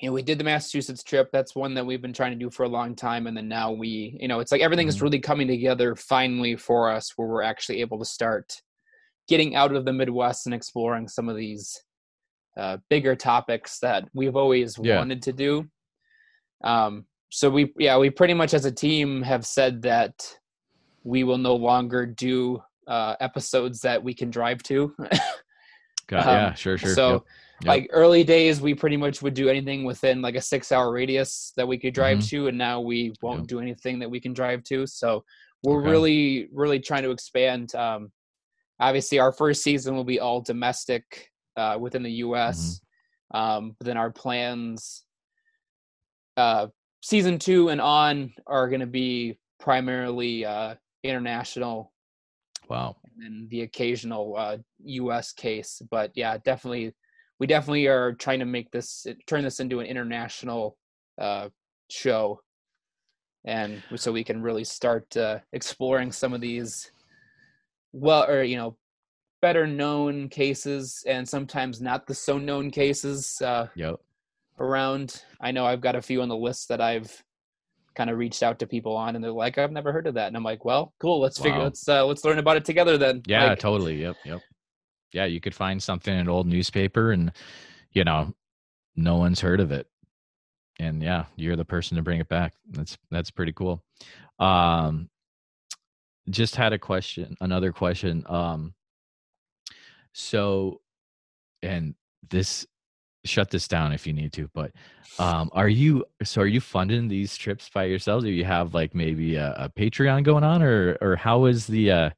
you 0.01 0.09
know, 0.09 0.15
we 0.15 0.23
did 0.23 0.39
the 0.39 0.45
Massachusetts 0.45 1.03
trip. 1.03 1.31
That's 1.31 1.55
one 1.55 1.75
that 1.75 1.85
we've 1.85 2.01
been 2.01 2.15
trying 2.15 2.33
to 2.33 2.39
do 2.39 2.51
for 2.51 2.63
a 2.63 2.69
long 2.69 2.97
time. 2.97 3.27
And 3.27 3.37
then 3.37 3.49
now 3.49 3.71
we, 3.71 4.17
you 4.19 4.29
know, 4.29 4.41
it's 4.41 4.51
like 4.51 4.63
everything 4.63 4.89
is 4.89 4.97
mm-hmm. 4.97 5.05
really 5.05 5.21
coming 5.21 5.47
together 5.47 5.95
finally 5.95 6.57
for 6.57 6.91
us 6.91 7.13
where 7.17 7.29
we're 7.29 7.43
actually 7.43 7.83
able 7.83 7.99
to 7.99 8.05
start 8.07 8.63
getting 9.29 9.55
out 9.57 9.75
of 9.75 9.85
the 9.85 9.93
Midwest 9.93 10.47
and 10.47 10.55
exploring 10.55 11.07
some 11.07 11.29
of 11.29 11.37
these 11.37 11.83
uh, 12.57 12.79
bigger 12.89 13.15
topics 13.15 13.79
that 13.81 14.09
we've 14.15 14.37
always 14.37 14.79
yeah. 14.83 14.97
wanted 14.97 15.23
to 15.23 15.33
do. 15.33 15.69
Um, 16.65 17.05
so 17.31 17.51
we, 17.51 17.73
yeah, 17.79 17.99
we 17.99 18.09
pretty 18.11 18.35
much 18.35 18.55
as 18.55 18.65
a 18.65 18.73
team 18.73 19.23
have 19.23 19.47
said 19.47 19.83
that 19.83 20.15
we 21.05 21.25
will 21.25 21.39
no 21.39 21.55
longer 21.55 22.07
do 22.07 22.63
uh, 22.87 23.17
episodes 23.21 23.81
that 23.81 24.03
we 24.03 24.15
can 24.15 24.31
drive 24.31 24.63
to. 24.65 24.95
Got, 26.09 26.27
um, 26.27 26.35
yeah, 26.35 26.55
sure, 26.55 26.77
sure. 26.77 26.95
So, 26.95 27.13
yep 27.13 27.23
Yep. 27.63 27.69
Like 27.69 27.91
early 27.93 28.25
days, 28.25 28.63
we 28.63 28.73
pretty 28.73 28.97
much 28.97 29.21
would 29.21 29.35
do 29.35 29.51
anything 29.51 29.85
within 29.85 30.23
like 30.23 30.35
a 30.35 30.41
six 30.41 30.73
hour 30.73 30.91
radius 30.91 31.53
that 31.59 31.69
we 31.69 31.77
could 31.77 31.93
drive 31.93 32.19
mm-hmm. 32.19 32.29
to, 32.29 32.49
and 32.49 32.57
now 32.57 32.81
we 32.81 33.13
won't 33.21 33.41
yep. 33.41 33.49
do 33.49 33.61
anything 33.61 33.99
that 33.99 34.11
we 34.11 34.19
can 34.19 34.33
drive 34.33 34.65
to. 34.65 34.87
So 34.87 35.25
we're 35.63 35.81
okay. 35.81 35.91
really, 35.91 36.49
really 36.53 36.81
trying 36.81 37.03
to 37.03 37.11
expand. 37.11 37.75
Um, 37.75 38.13
obviously, 38.79 39.19
our 39.19 39.31
first 39.31 39.63
season 39.63 39.95
will 39.95 40.05
be 40.05 40.21
all 40.21 40.41
domestic 40.41 41.31
uh, 41.55 41.77
within 41.79 42.03
the 42.03 42.13
U.S. 42.13 42.81
Mm-hmm. 43.35 43.39
Um, 43.39 43.77
but 43.79 43.87
then 43.87 43.99
our 43.99 44.11
plans, 44.11 45.05
uh, 46.39 46.69
season 47.03 47.39
two 47.39 47.69
and 47.69 47.81
on, 47.83 48.33
are 48.47 48.71
going 48.71 48.81
to 48.81 48.87
be 48.87 49.39
primarily 49.59 50.47
uh, 50.47 50.77
international. 51.03 51.93
Wow. 52.69 52.97
And 53.19 53.51
the 53.51 53.63
occasional 53.63 54.37
uh, 54.37 54.59
U.S. 54.85 55.33
case, 55.33 55.83
but 55.91 56.13
yeah, 56.15 56.39
definitely 56.45 56.95
we 57.41 57.47
definitely 57.47 57.87
are 57.89 58.13
trying 58.13 58.39
to 58.39 58.45
make 58.45 58.71
this 58.71 59.07
turn 59.27 59.43
this 59.43 59.61
into 59.61 59.81
an 59.81 59.87
international 59.87 60.77
uh, 61.21 61.49
show 61.91 62.41
and 63.45 63.83
so 63.97 64.13
we 64.13 64.23
can 64.23 64.43
really 64.43 64.65
start 64.65 65.17
uh, 65.17 65.39
exploring 65.53 66.13
some 66.13 66.33
of 66.33 66.41
these 66.41 66.93
well 67.93 68.29
or 68.29 68.43
you 68.43 68.57
know 68.57 68.77
better 69.43 69.67
known 69.67 70.29
cases 70.29 71.03
and 71.07 71.27
sometimes 71.27 71.81
not 71.81 72.07
the 72.07 72.15
so 72.15 72.39
known 72.39 72.71
cases 72.71 73.41
uh, 73.43 73.67
yep. 73.75 73.97
around 74.59 75.25
i 75.41 75.51
know 75.51 75.65
i've 75.65 75.81
got 75.81 75.97
a 75.97 76.03
few 76.03 76.21
on 76.21 76.29
the 76.29 76.37
list 76.37 76.69
that 76.69 76.81
i've 76.81 77.23
kind 78.01 78.11
of 78.11 78.19
reached 78.19 78.43
out 78.43 78.59
to 78.59 78.67
people 78.67 78.97
on 78.97 79.15
and 79.15 79.23
they're 79.23 79.31
like 79.31 79.59
i've 79.59 79.73
never 79.73 79.93
heard 79.93 80.07
of 80.07 80.15
that 80.15 80.29
and 80.29 80.37
i'm 80.37 80.43
like 80.43 80.65
well 80.65 80.95
cool 81.01 81.21
let's 81.21 81.39
wow. 81.39 81.45
figure 81.45 81.63
let's 81.63 81.89
uh, 81.89 82.05
let's 82.05 82.25
learn 82.25 82.39
about 82.39 82.57
it 82.57 82.65
together 82.65 82.97
then 82.97 83.21
yeah 83.27 83.51
like, 83.51 83.59
totally 83.59 84.01
yep 84.01 84.17
yep 84.25 84.41
yeah, 85.13 85.25
you 85.25 85.41
could 85.41 85.55
find 85.55 85.83
something 85.83 86.13
in 86.13 86.21
an 86.21 86.29
old 86.29 86.47
newspaper 86.47 87.13
and, 87.13 87.33
you 87.93 88.05
know, 88.05 88.35
no 88.97 89.17
one's 89.17 89.41
heard 89.41 89.61
of 89.61 89.73
it. 89.73 89.87
And 90.79 91.03
yeah, 91.03 91.27
you're 91.37 91.57
the 91.57 91.65
person 91.65 91.97
to 91.97 92.03
bring 92.03 92.21
it 92.21 92.29
back. 92.29 92.55
That's 92.71 92.97
that's 93.11 93.31
pretty 93.31 93.53
cool. 93.53 93.83
Um 94.39 95.11
just 96.31 96.57
had 96.57 96.73
a 96.73 96.79
question, 96.79 97.37
another 97.41 97.73
question. 97.73 98.25
Um 98.27 98.75
so 100.13 100.81
and 101.63 101.95
this 102.31 102.67
shut 103.25 103.51
this 103.51 103.69
down 103.69 103.93
if 103.93 104.07
you 104.07 104.13
need 104.13 104.33
to, 104.35 104.49
but 104.55 104.73
um 105.19 105.51
are 105.53 105.69
you 105.69 106.05
so 106.23 106.41
are 106.41 106.47
you 106.47 106.61
funding 106.61 107.09
these 107.09 107.37
trips 107.37 107.69
by 107.69 107.85
yourselves? 107.85 108.25
Do 108.25 108.31
you 108.31 108.45
have 108.45 108.75
like 108.75 108.95
maybe 108.95 109.37
a, 109.37 109.53
a 109.57 109.69
Patreon 109.69 110.25
going 110.25 110.45
on 110.45 110.63
or 110.63 110.97
or 111.01 111.17
how 111.17 111.47
is 111.47 111.67
the 111.67 111.91
uh 111.91 112.11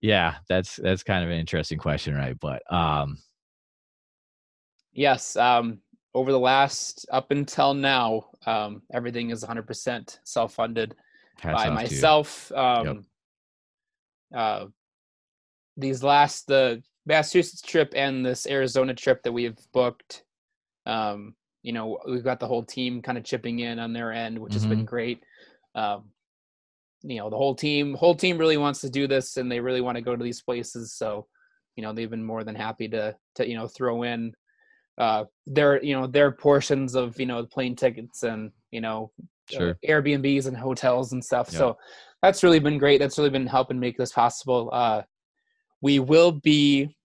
yeah 0.00 0.36
that's 0.48 0.76
that's 0.76 1.02
kind 1.02 1.24
of 1.24 1.30
an 1.30 1.38
interesting 1.38 1.78
question 1.78 2.14
right 2.14 2.38
but 2.38 2.60
um 2.70 3.16
yes 4.92 5.34
um 5.36 5.78
over 6.14 6.30
the 6.30 6.38
last 6.38 7.06
up 7.10 7.30
until 7.30 7.72
now 7.72 8.26
um 8.44 8.82
everything 8.92 9.30
is 9.30 9.42
100% 9.42 10.18
self-funded 10.24 10.94
by 11.42 11.70
myself 11.70 12.52
um 12.52 12.86
yep. 12.86 12.96
uh 14.34 14.66
these 15.78 16.02
last 16.02 16.46
the 16.48 16.82
massachusetts 17.06 17.62
trip 17.62 17.92
and 17.94 18.24
this 18.24 18.46
arizona 18.46 18.94
trip 18.94 19.22
that 19.22 19.32
we 19.32 19.44
have 19.44 19.58
booked 19.72 20.24
um 20.86 21.34
you 21.62 21.72
know 21.72 21.98
we've 22.06 22.24
got 22.24 22.40
the 22.40 22.46
whole 22.46 22.64
team 22.64 23.02
kind 23.02 23.18
of 23.18 23.24
chipping 23.24 23.60
in 23.60 23.78
on 23.78 23.92
their 23.92 24.12
end 24.12 24.38
which 24.38 24.52
mm-hmm. 24.52 24.60
has 24.60 24.66
been 24.66 24.78
mm-hmm. 24.78 24.86
great 24.86 25.22
um 25.74 26.04
you 27.02 27.18
know 27.18 27.28
the 27.28 27.36
whole 27.36 27.54
team 27.54 27.94
whole 27.94 28.14
team 28.14 28.38
really 28.38 28.56
wants 28.56 28.80
to 28.80 28.90
do 28.90 29.06
this 29.06 29.36
and 29.36 29.50
they 29.50 29.60
really 29.60 29.80
want 29.80 29.96
to 29.96 30.02
go 30.02 30.16
to 30.16 30.24
these 30.24 30.42
places 30.42 30.94
so 30.94 31.26
you 31.76 31.82
know 31.82 31.92
they've 31.92 32.10
been 32.10 32.24
more 32.24 32.44
than 32.44 32.54
happy 32.54 32.88
to 32.88 33.14
to 33.34 33.48
you 33.48 33.56
know 33.56 33.68
throw 33.68 34.02
in 34.02 34.32
uh 34.98 35.24
their 35.46 35.82
you 35.82 35.94
know 35.94 36.06
their 36.06 36.32
portions 36.32 36.94
of 36.94 37.18
you 37.20 37.26
know 37.26 37.42
the 37.42 37.48
plane 37.48 37.76
tickets 37.76 38.22
and 38.22 38.50
you 38.70 38.80
know 38.80 39.10
uh, 39.52 39.58
sure. 39.58 39.70
uh, 39.70 39.74
airbnbs 39.86 40.46
and 40.46 40.56
hotels 40.56 41.12
and 41.12 41.22
stuff 41.22 41.48
yeah. 41.52 41.58
so 41.58 41.76
that's 42.22 42.42
really 42.42 42.60
been 42.60 42.78
great 42.78 42.98
that's 42.98 43.18
really 43.18 43.30
been 43.30 43.46
helping 43.46 43.78
make 43.78 43.98
this 43.98 44.12
possible 44.12 44.70
uh 44.72 45.02
we 45.84 45.98
will 45.98 46.32
be 46.32 46.96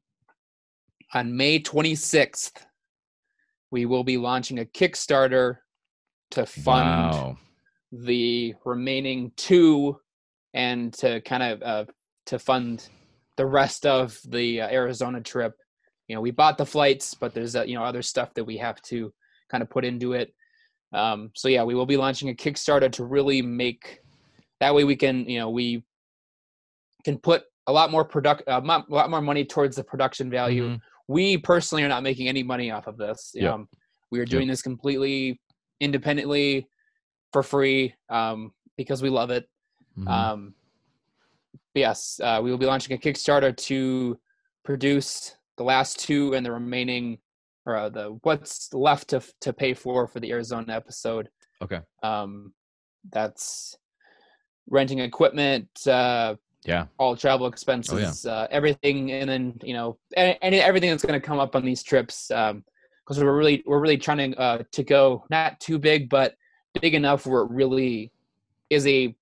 on 1.13 1.35
may 1.35 1.59
26th 1.59 2.53
we 3.71 3.85
will 3.85 4.03
be 4.03 4.17
launching 4.17 4.59
a 4.59 4.65
kickstarter 4.65 5.57
to 6.31 6.45
fund 6.45 7.13
wow 7.13 7.37
the 7.91 8.53
remaining 8.65 9.31
two 9.35 9.99
and 10.53 10.93
to 10.93 11.21
kind 11.21 11.43
of 11.43 11.61
uh, 11.61 11.85
to 12.25 12.39
fund 12.39 12.87
the 13.37 13.45
rest 13.45 13.85
of 13.85 14.19
the 14.27 14.61
uh, 14.61 14.67
Arizona 14.69 15.21
trip. 15.21 15.55
You 16.07 16.15
know, 16.15 16.21
we 16.21 16.31
bought 16.31 16.57
the 16.57 16.65
flights, 16.65 17.13
but 17.13 17.33
there's 17.33 17.55
uh, 17.55 17.63
you 17.63 17.75
know 17.75 17.83
other 17.83 18.01
stuff 18.01 18.33
that 18.35 18.43
we 18.43 18.57
have 18.57 18.81
to 18.83 19.13
kind 19.49 19.61
of 19.61 19.69
put 19.69 19.85
into 19.85 20.13
it. 20.13 20.33
Um, 20.93 21.31
so 21.35 21.47
yeah, 21.47 21.63
we 21.63 21.75
will 21.75 21.85
be 21.85 21.97
launching 21.97 22.29
a 22.29 22.33
Kickstarter 22.33 22.91
to 22.93 23.03
really 23.03 23.41
make 23.41 23.99
that 24.59 24.73
way 24.73 24.83
we 24.83 24.95
can 24.95 25.25
you 25.25 25.39
know 25.39 25.49
we 25.49 25.83
can 27.05 27.17
put 27.17 27.43
a 27.69 27.71
lot 27.71 27.91
more 27.91 28.03
product 28.03 28.43
a 28.47 28.59
lot 28.59 29.09
more 29.09 29.21
money 29.21 29.45
towards 29.45 29.75
the 29.75 29.83
production 29.83 30.29
value. 30.29 30.65
Mm-hmm. 30.65 30.75
We 31.07 31.37
personally 31.37 31.83
are 31.83 31.87
not 31.87 32.03
making 32.03 32.27
any 32.27 32.41
money 32.41 32.71
off 32.71 32.87
of 32.87 32.97
this. 32.97 33.31
Yep. 33.35 33.53
Um, 33.53 33.69
we 34.11 34.19
are 34.19 34.25
doing 34.25 34.47
yep. 34.47 34.53
this 34.53 34.61
completely 34.63 35.39
independently 35.79 36.67
for 37.31 37.43
free 37.43 37.93
um, 38.09 38.51
because 38.75 39.03
we 39.03 39.09
love 39.09 39.29
it. 39.29 39.47
Mm-hmm. 39.97 40.07
Um, 40.07 40.53
yes, 41.75 42.19
uh, 42.23 42.39
we 42.43 42.49
will 42.49 42.57
be 42.57 42.65
launching 42.65 42.95
a 42.95 42.99
Kickstarter 42.99 43.55
to 43.55 44.19
produce 44.65 45.35
the 45.57 45.63
last 45.63 45.99
two 45.99 46.33
and 46.33 46.43
the 46.43 46.51
remaining, 46.51 47.19
or 47.67 47.75
uh, 47.75 47.89
the 47.89 48.17
what's 48.23 48.73
left 48.73 49.09
to 49.09 49.21
to 49.41 49.53
pay 49.53 49.75
for 49.75 50.07
for 50.07 50.19
the 50.19 50.31
Arizona 50.31 50.73
episode. 50.73 51.29
Okay. 51.61 51.81
Um, 52.01 52.51
that's 53.11 53.77
renting 54.69 54.99
equipment. 54.99 55.69
Uh, 55.85 56.35
yeah. 56.65 56.85
All 56.97 57.15
travel 57.15 57.47
expenses, 57.47 58.25
oh, 58.25 58.29
yeah. 58.29 58.35
uh, 58.35 58.47
everything, 58.51 59.11
and 59.11 59.29
then 59.29 59.59
you 59.63 59.73
know, 59.73 59.97
and, 60.17 60.37
and 60.41 60.55
everything 60.55 60.89
that's 60.89 61.05
going 61.05 61.19
to 61.19 61.25
come 61.25 61.39
up 61.39 61.55
on 61.55 61.63
these 61.63 61.83
trips. 61.83 62.29
Um, 62.31 62.63
because 63.09 63.23
we're 63.23 63.35
really 63.35 63.63
we're 63.65 63.79
really 63.79 63.97
trying 63.97 64.33
to 64.33 64.39
uh, 64.39 64.63
to 64.71 64.83
go 64.83 65.25
not 65.31 65.59
too 65.59 65.79
big, 65.79 66.09
but 66.09 66.35
big 66.79 66.93
enough 66.93 67.25
where 67.25 67.41
it 67.41 67.49
really 67.49 68.11
is 68.69 68.85
a 68.85 69.15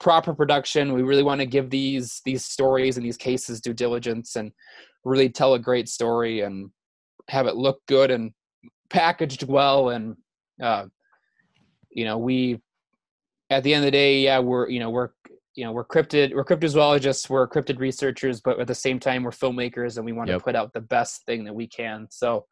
proper 0.00 0.34
production. 0.34 0.92
We 0.92 1.02
really 1.02 1.22
want 1.22 1.40
to 1.40 1.46
give 1.46 1.70
these 1.70 2.20
these 2.24 2.44
stories 2.44 2.96
and 2.96 3.06
these 3.06 3.16
cases 3.16 3.60
due 3.60 3.72
diligence 3.72 4.34
and 4.34 4.50
really 5.04 5.28
tell 5.28 5.54
a 5.54 5.58
great 5.58 5.88
story 5.88 6.40
and 6.40 6.70
have 7.28 7.46
it 7.46 7.56
look 7.56 7.80
good 7.86 8.10
and 8.10 8.32
packaged 8.90 9.44
well 9.44 9.90
and 9.90 10.16
uh, 10.62 10.86
you 11.90 12.04
know 12.04 12.18
we 12.18 12.60
at 13.50 13.62
the 13.62 13.72
end 13.72 13.84
of 13.84 13.86
the 13.86 13.92
day 13.92 14.20
yeah 14.20 14.38
we're 14.38 14.68
you 14.68 14.80
know 14.80 14.90
we're 14.90 15.10
you 15.56 15.64
know 15.64 15.72
we're 15.72 15.84
cryptid 15.84 16.34
we're 16.34 16.44
cryptozoologists 16.44 17.28
we're 17.28 17.48
cryptid 17.48 17.78
researchers 17.78 18.40
but 18.40 18.60
at 18.60 18.66
the 18.66 18.74
same 18.74 19.00
time 19.00 19.24
we're 19.24 19.30
filmmakers 19.30 19.96
and 19.96 20.04
we 20.04 20.12
want 20.12 20.28
yep. 20.28 20.38
to 20.38 20.44
put 20.44 20.54
out 20.54 20.72
the 20.72 20.80
best 20.80 21.24
thing 21.26 21.44
that 21.44 21.54
we 21.54 21.66
can 21.66 22.06
so 22.10 22.46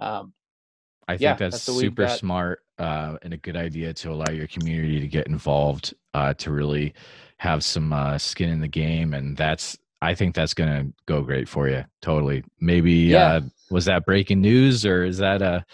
um, 0.00 0.32
I 1.08 1.14
think 1.14 1.22
yeah, 1.22 1.34
that's, 1.34 1.64
that's 1.64 1.78
super 1.78 2.08
smart 2.08 2.60
uh, 2.78 3.16
and 3.22 3.32
a 3.32 3.36
good 3.36 3.56
idea 3.56 3.92
to 3.94 4.10
allow 4.10 4.30
your 4.30 4.46
community 4.46 5.00
to 5.00 5.06
get 5.06 5.26
involved, 5.26 5.94
uh, 6.14 6.34
to 6.34 6.50
really 6.50 6.94
have 7.38 7.64
some 7.64 7.92
uh, 7.92 8.18
skin 8.18 8.48
in 8.48 8.60
the 8.60 8.68
game, 8.68 9.14
and 9.14 9.36
that's 9.36 9.76
I 10.00 10.14
think 10.14 10.34
that's 10.34 10.54
going 10.54 10.68
to 10.68 10.92
go 11.06 11.22
great 11.22 11.48
for 11.48 11.68
you. 11.68 11.84
Totally. 12.00 12.42
Maybe 12.60 12.92
yeah. 12.92 13.34
Uh, 13.34 13.40
was 13.70 13.84
that 13.84 14.04
breaking 14.04 14.40
news 14.40 14.84
or 14.84 15.04
is 15.04 15.18
that 15.18 15.40
a 15.42 15.64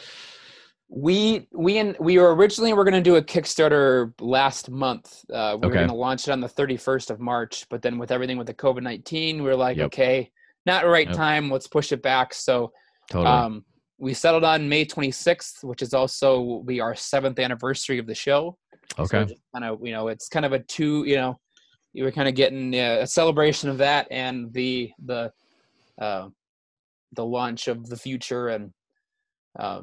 we 0.89 1.47
we 1.53 1.79
and 1.79 1.97
we 2.01 2.19
were 2.19 2.35
originally 2.35 2.73
we're 2.73 2.85
going 2.85 2.95
to 2.95 3.01
do 3.01 3.17
a 3.17 3.23
Kickstarter 3.23 4.13
last 4.21 4.71
month. 4.71 5.25
Uh, 5.33 5.57
we 5.61 5.67
okay. 5.67 5.69
were 5.69 5.75
going 5.75 5.89
to 5.89 5.95
launch 5.95 6.27
it 6.27 6.31
on 6.31 6.41
the 6.41 6.49
31st 6.49 7.11
of 7.11 7.21
March, 7.21 7.67
but 7.69 7.83
then 7.83 7.99
with 7.99 8.11
everything 8.11 8.39
with 8.39 8.47
the 8.47 8.55
COVID 8.55 8.83
19, 8.83 9.43
we 9.43 9.51
are 9.51 9.57
like, 9.57 9.77
yep. 9.77 9.87
okay, 9.87 10.31
not 10.65 10.83
the 10.83 10.89
right 10.89 11.09
yep. 11.09 11.17
time. 11.17 11.51
Let's 11.51 11.67
push 11.67 11.93
it 11.93 12.03
back. 12.03 12.33
So, 12.33 12.73
totally. 13.11 13.27
um, 13.31 13.65
we 13.99 14.15
settled 14.15 14.45
on 14.45 14.69
May 14.69 14.87
26th, 14.87 15.63
which 15.63 15.83
is 15.83 15.93
also 15.93 16.41
will 16.41 16.63
be 16.63 16.81
our 16.81 16.95
seventh 16.95 17.39
anniversary 17.39 17.99
of 17.99 18.07
the 18.07 18.15
show. 18.15 18.57
Okay. 18.99 19.27
So 19.29 19.35
kind 19.53 19.65
of, 19.65 19.85
you 19.85 19.93
know, 19.93 20.09
it's 20.09 20.29
kind 20.29 20.47
of 20.47 20.53
a 20.53 20.61
two, 20.61 21.05
you 21.05 21.17
know, 21.17 21.39
you 21.93 22.05
were 22.05 22.13
kind 22.13 22.29
of 22.29 22.35
getting 22.35 22.75
a 22.75 23.07
celebration 23.07 23.69
of 23.69 23.79
that 23.79 24.07
and 24.11 24.53
the 24.53 24.91
the 25.05 25.33
uh, 26.01 26.29
the 27.13 27.25
launch 27.25 27.69
of 27.69 27.89
the 27.89 27.97
future 27.97 28.49
and 28.49 28.73
uh, 29.59 29.83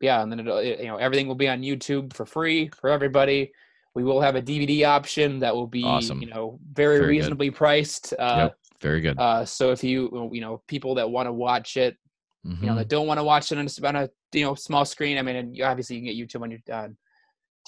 yeah, 0.00 0.22
and 0.22 0.30
then 0.30 0.40
it, 0.40 0.80
you 0.80 0.86
know 0.86 0.96
everything 0.96 1.26
will 1.26 1.34
be 1.34 1.48
on 1.48 1.62
YouTube 1.62 2.12
for 2.12 2.26
free 2.26 2.68
for 2.80 2.90
everybody. 2.90 3.52
We 3.94 4.04
will 4.04 4.20
have 4.20 4.36
a 4.36 4.42
DVD 4.42 4.86
option 4.86 5.40
that 5.40 5.54
will 5.54 5.66
be 5.66 5.84
awesome. 5.84 6.20
you 6.20 6.28
know 6.28 6.58
very, 6.72 6.98
very 6.98 7.08
reasonably 7.10 7.48
good. 7.48 7.56
priced. 7.56 8.14
Uh, 8.18 8.48
yep. 8.48 8.56
Very 8.80 9.00
good. 9.00 9.18
Uh, 9.18 9.44
so 9.44 9.72
if 9.72 9.84
you 9.84 10.30
you 10.32 10.40
know 10.40 10.62
people 10.66 10.94
that 10.96 11.10
want 11.10 11.26
to 11.26 11.32
watch 11.32 11.76
it 11.76 11.98
mm-hmm. 12.46 12.62
you 12.62 12.68
know 12.68 12.76
that 12.76 12.82
mm-hmm. 12.82 12.88
don't 12.88 13.06
want 13.06 13.18
to 13.18 13.24
watch 13.24 13.52
it 13.52 13.58
on 13.58 13.66
a, 13.66 13.88
on 13.88 13.96
a 14.04 14.10
you 14.32 14.44
know 14.44 14.54
small 14.54 14.84
screen. 14.84 15.18
I 15.18 15.22
mean, 15.22 15.60
obviously 15.62 15.96
you 15.96 16.02
can 16.02 16.16
get 16.16 16.28
YouTube 16.28 16.42
on 16.42 16.50
your 16.50 16.60
uh, 16.72 16.88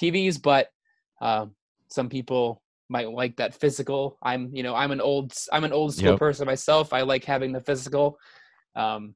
TVs, 0.00 0.40
but 0.40 0.68
uh, 1.20 1.46
some 1.88 2.08
people 2.08 2.62
might 2.88 3.10
like 3.10 3.36
that 3.36 3.54
physical. 3.54 4.18
I'm 4.22 4.54
you 4.54 4.62
know 4.62 4.74
I'm 4.74 4.90
an 4.90 5.00
old 5.00 5.34
I'm 5.52 5.64
an 5.64 5.72
old 5.72 5.94
school 5.94 6.10
yep. 6.10 6.18
person 6.18 6.46
myself. 6.46 6.92
I 6.92 7.02
like 7.02 7.24
having 7.24 7.52
the 7.52 7.60
physical. 7.60 8.18
Um, 8.74 9.14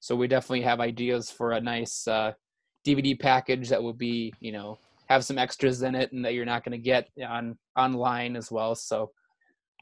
so 0.00 0.14
we 0.14 0.28
definitely 0.28 0.62
have 0.62 0.80
ideas 0.80 1.30
for 1.30 1.52
a 1.52 1.60
nice 1.60 2.06
uh, 2.08 2.32
DVD 2.86 3.18
package 3.18 3.68
that 3.68 3.82
will 3.82 3.94
be 3.94 4.32
you 4.40 4.52
know 4.52 4.78
have 5.08 5.24
some 5.24 5.38
extras 5.38 5.82
in 5.82 5.94
it 5.94 6.12
and 6.12 6.24
that 6.24 6.34
you're 6.34 6.44
not 6.44 6.64
going 6.64 6.72
to 6.72 6.78
get 6.78 7.08
on 7.26 7.56
online 7.76 8.36
as 8.36 8.50
well. 8.50 8.74
So 8.74 9.10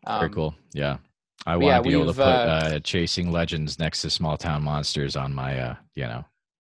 um, 0.07 0.21
very 0.21 0.31
cool. 0.31 0.55
Yeah. 0.73 0.99
I 1.47 1.57
want 1.57 1.63
to 1.63 1.67
yeah, 1.67 1.81
be 1.81 1.93
able 1.93 2.07
to 2.07 2.13
put 2.13 2.23
uh, 2.23 2.77
uh, 2.77 2.79
Chasing 2.81 3.31
Legends 3.31 3.79
next 3.79 4.03
to 4.03 4.11
Small 4.11 4.37
Town 4.37 4.63
Monsters 4.63 5.17
on 5.17 5.35
my, 5.35 5.59
uh, 5.59 5.75
you 5.95 6.05
know. 6.05 6.25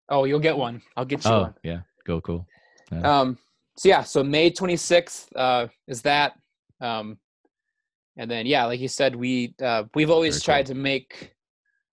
Oh, 0.08 0.24
you'll 0.24 0.38
get 0.38 0.56
one. 0.56 0.82
I'll 0.96 1.04
get 1.04 1.24
you 1.24 1.30
oh, 1.30 1.42
one. 1.42 1.54
yeah. 1.62 1.80
Go 2.06 2.20
cool. 2.20 2.46
Yeah. 2.92 3.20
Um. 3.20 3.38
So 3.76 3.88
yeah. 3.88 4.02
So 4.02 4.22
May 4.22 4.50
26th 4.50 5.28
uh, 5.34 5.68
is 5.88 6.02
that. 6.02 6.34
Um, 6.80 7.18
and 8.16 8.30
then 8.30 8.46
yeah, 8.46 8.64
like 8.64 8.80
you 8.80 8.88
said, 8.88 9.14
we 9.14 9.54
uh, 9.62 9.84
we've 9.94 10.10
always 10.10 10.34
Very 10.36 10.44
tried 10.44 10.66
cool. 10.66 10.74
to 10.74 10.80
make. 10.80 11.34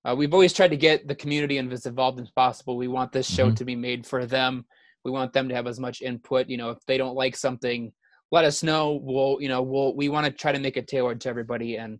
Uh, 0.05 0.15
we've 0.15 0.33
always 0.33 0.53
tried 0.53 0.69
to 0.69 0.77
get 0.77 1.07
the 1.07 1.15
community 1.15 1.57
as 1.57 1.85
involved 1.85 2.19
as 2.19 2.31
possible. 2.31 2.77
We 2.77 2.87
want 2.87 3.11
this 3.11 3.29
show 3.29 3.47
mm-hmm. 3.47 3.55
to 3.55 3.65
be 3.65 3.75
made 3.75 4.05
for 4.05 4.25
them. 4.25 4.65
We 5.03 5.11
want 5.11 5.33
them 5.33 5.49
to 5.49 5.55
have 5.55 5.67
as 5.67 5.79
much 5.79 6.01
input. 6.01 6.49
You 6.49 6.57
know, 6.57 6.69
if 6.69 6.79
they 6.87 6.97
don't 6.97 7.15
like 7.15 7.35
something, 7.35 7.91
let 8.31 8.45
us 8.45 8.63
know. 8.63 8.99
We'll, 9.01 9.37
you 9.39 9.49
know, 9.49 9.61
we'll 9.61 9.95
we 9.95 10.09
want 10.09 10.25
to 10.25 10.31
try 10.31 10.51
to 10.51 10.59
make 10.59 10.77
it 10.77 10.87
tailored 10.87 11.21
to 11.21 11.29
everybody 11.29 11.77
and 11.77 11.99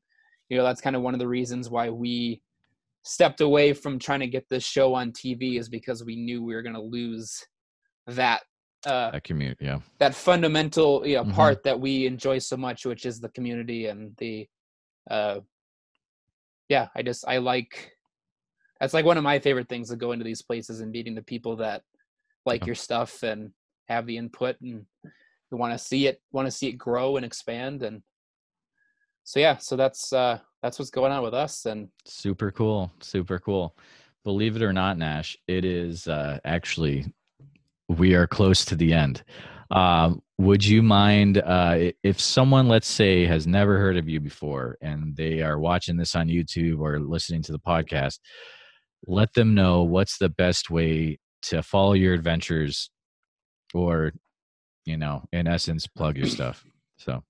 you 0.49 0.57
know 0.57 0.63
that's 0.63 0.81
kind 0.81 0.95
of 0.95 1.01
one 1.01 1.13
of 1.13 1.19
the 1.19 1.27
reasons 1.27 1.69
why 1.69 1.89
we 1.89 2.41
stepped 3.03 3.41
away 3.41 3.73
from 3.73 3.99
trying 3.99 4.19
to 4.19 4.27
get 4.27 4.45
this 4.49 4.63
show 4.63 4.93
on 4.93 5.12
TV 5.12 5.60
is 5.60 5.69
because 5.69 6.03
we 6.03 6.15
knew 6.15 6.43
we 6.43 6.55
were 6.55 6.62
going 6.62 6.75
to 6.75 6.81
lose 6.81 7.45
that 8.07 8.41
uh 8.86 9.12
that 9.12 9.23
community 9.23 9.65
yeah 9.65 9.79
that 9.99 10.13
fundamental 10.13 11.05
you 11.05 11.15
know 11.15 11.23
mm-hmm. 11.23 11.31
part 11.31 11.63
that 11.63 11.77
we 11.77 12.05
enjoy 12.05 12.38
so 12.38 12.55
much 12.55 12.86
which 12.86 13.05
is 13.05 13.19
the 13.19 13.29
community 13.29 13.88
and 13.88 14.15
the 14.17 14.47
uh 15.10 15.39
yeah 16.69 16.88
i 16.95 17.01
just 17.01 17.27
i 17.27 17.38
like 17.38 17.91
that's 18.80 18.93
like 18.93 19.06
one 19.06 19.17
of 19.17 19.23
my 19.23 19.39
favorite 19.39 19.69
things 19.69 19.89
to 19.89 19.95
go 19.95 20.12
into 20.12 20.25
these 20.25 20.41
places 20.41 20.82
and 20.82 20.91
meeting 20.91 21.15
the 21.15 21.21
people 21.21 21.56
that 21.56 21.82
like 22.45 22.65
your 22.65 22.75
stuff 22.75 23.23
and 23.23 23.51
have 23.88 24.06
the 24.06 24.17
input 24.17 24.56
and 24.62 24.86
want 25.51 25.73
to 25.73 25.80
see 25.80 26.08
it 26.08 26.21
want 26.32 26.45
to 26.45 26.51
see 26.51 26.67
it 26.67 26.73
grow 26.73 27.17
and 27.17 27.25
expand 27.25 27.84
and 27.84 28.01
so 29.27 29.41
yeah, 29.41 29.58
so 29.58 29.75
that's 29.75 30.13
uh, 30.13 30.39
that's 30.63 30.80
what's 30.80 30.89
going 30.89 31.12
on 31.12 31.21
with 31.21 31.34
us, 31.34 31.65
and 31.65 31.89
super 32.06 32.49
cool, 32.49 32.89
super 33.01 33.39
cool. 33.39 33.75
Believe 34.23 34.56
it 34.56 34.62
or 34.62 34.71
not, 34.71 34.97
Nash, 34.97 35.38
it 35.49 35.65
is 35.65 36.08
uh, 36.08 36.39
actually 36.45 37.13
we 37.89 38.15
are 38.15 38.25
close 38.25 38.63
to 38.63 38.75
the 38.77 38.93
end. 38.93 39.25
Uh, 39.69 40.13
would 40.38 40.65
you 40.65 40.82
mind 40.82 41.39
uh, 41.39 41.91
if 42.03 42.19
someone, 42.19 42.67
let's 42.67 42.88
say, 42.88 43.25
has 43.25 43.47
never 43.47 43.77
heard 43.77 43.97
of 43.97 44.08
you 44.08 44.19
before 44.19 44.77
and 44.82 45.15
they 45.15 45.41
are 45.41 45.60
watching 45.60 45.97
this 45.97 46.15
on 46.15 46.27
YouTube 46.27 46.80
or 46.80 46.99
listening 46.99 47.41
to 47.43 47.51
the 47.51 47.60
podcast, 47.60 48.19
let 49.06 49.34
them 49.34 49.53
know 49.53 49.84
what's 49.84 50.17
the 50.17 50.30
best 50.30 50.69
way 50.69 51.19
to 51.43 51.63
follow 51.63 51.93
your 51.93 52.13
adventures 52.13 52.89
or, 53.73 54.12
you 54.86 54.97
know, 54.97 55.23
in 55.32 55.47
essence, 55.47 55.88
plug 55.88 56.17
your 56.17 56.27
stuff. 56.27 56.65
So 56.97 57.23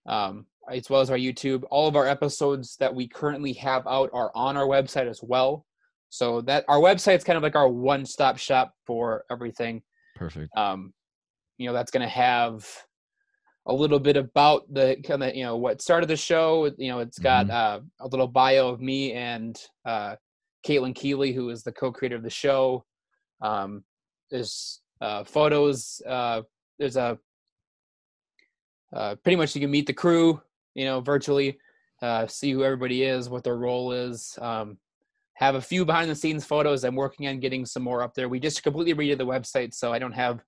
um, 0.08 0.45
as 0.71 0.89
well 0.89 1.02
as 1.02 1.10
our 1.10 1.17
YouTube. 1.17 1.63
All 1.69 1.88
of 1.88 1.95
our 1.95 2.08
episodes 2.08 2.75
that 2.78 2.93
we 2.93 3.08
currently 3.08 3.54
have 3.54 3.88
out 3.88 4.10
are 4.13 4.32
on 4.36 4.58
our 4.58 4.65
website 4.65 5.08
as 5.10 5.21
well. 5.23 5.65
So 6.10 6.41
that 6.41 6.65
our 6.67 6.80
website 6.80 7.17
is 7.17 7.23
kind 7.23 7.38
of 7.38 7.43
like 7.43 7.56
our 7.56 7.69
one-stop 7.69 8.38
shop 8.38 8.73
for 8.86 9.25
everything. 9.30 9.84
Perfect. 10.15 10.56
Um, 10.58 10.93
you 11.58 11.67
know, 11.67 11.73
that's 11.73 11.91
going 11.91 12.02
to 12.02 12.10
have 12.10 12.67
a 13.67 13.73
little 13.73 13.99
bit 13.99 14.17
about 14.17 14.63
the 14.73 14.97
kind 15.06 15.23
of 15.23 15.36
you 15.36 15.43
know 15.43 15.58
what 15.58 15.82
started 15.82 16.10
the 16.10 16.17
show. 16.17 16.71
You 16.78 16.89
know, 16.89 16.99
it's 16.99 17.19
got 17.19 17.47
mm-hmm. 17.47 17.86
uh, 18.02 18.06
a 18.06 18.08
little 18.08 18.28
bio 18.28 18.69
of 18.69 18.82
me 18.82 19.13
and 19.13 19.60
uh, 19.86 20.15
Caitlin 20.65 20.95
Keeley, 20.95 21.34
who 21.34 21.49
is 21.49 21.62
the 21.63 21.71
co-creator 21.71 22.15
of 22.15 22.23
the 22.23 22.30
show. 22.30 22.84
Um, 23.41 23.84
there's 24.32 24.82
uh, 25.02 25.23
photos. 25.23 26.02
There's 26.80 26.98
a 26.98 27.20
uh, 28.92 29.15
pretty 29.15 29.36
much 29.36 29.54
you 29.54 29.62
can 29.62 29.70
meet 29.70 29.86
the 29.86 29.94
crew, 29.94 30.42
you 30.74 30.86
know, 30.86 31.00
virtually, 31.02 31.60
uh, 32.02 32.26
see 32.26 32.52
who 32.52 32.63
everybody 32.63 33.04
is, 33.04 33.30
what 33.30 33.44
their 33.44 33.58
role 33.58 33.92
is. 33.92 34.38
Um, 34.42 34.78
have 35.34 35.56
a 35.56 35.62
few 35.62 35.86
behind 35.86 36.10
the 36.10 36.15
scenes 36.15 36.46
photos. 36.46 36.84
I'm 36.84 36.96
working 36.96 37.28
on 37.28 37.39
getting 37.39 37.65
some 37.65 37.84
more 37.84 38.02
up 38.02 38.13
there. 38.15 38.28
We 38.28 38.39
just 38.39 38.63
completely 38.63 38.94
redid 38.94 39.20
the 39.20 39.26
website, 39.26 39.74
so 39.74 39.94
I 39.94 40.00
don't 40.00 40.13
have 40.13 40.44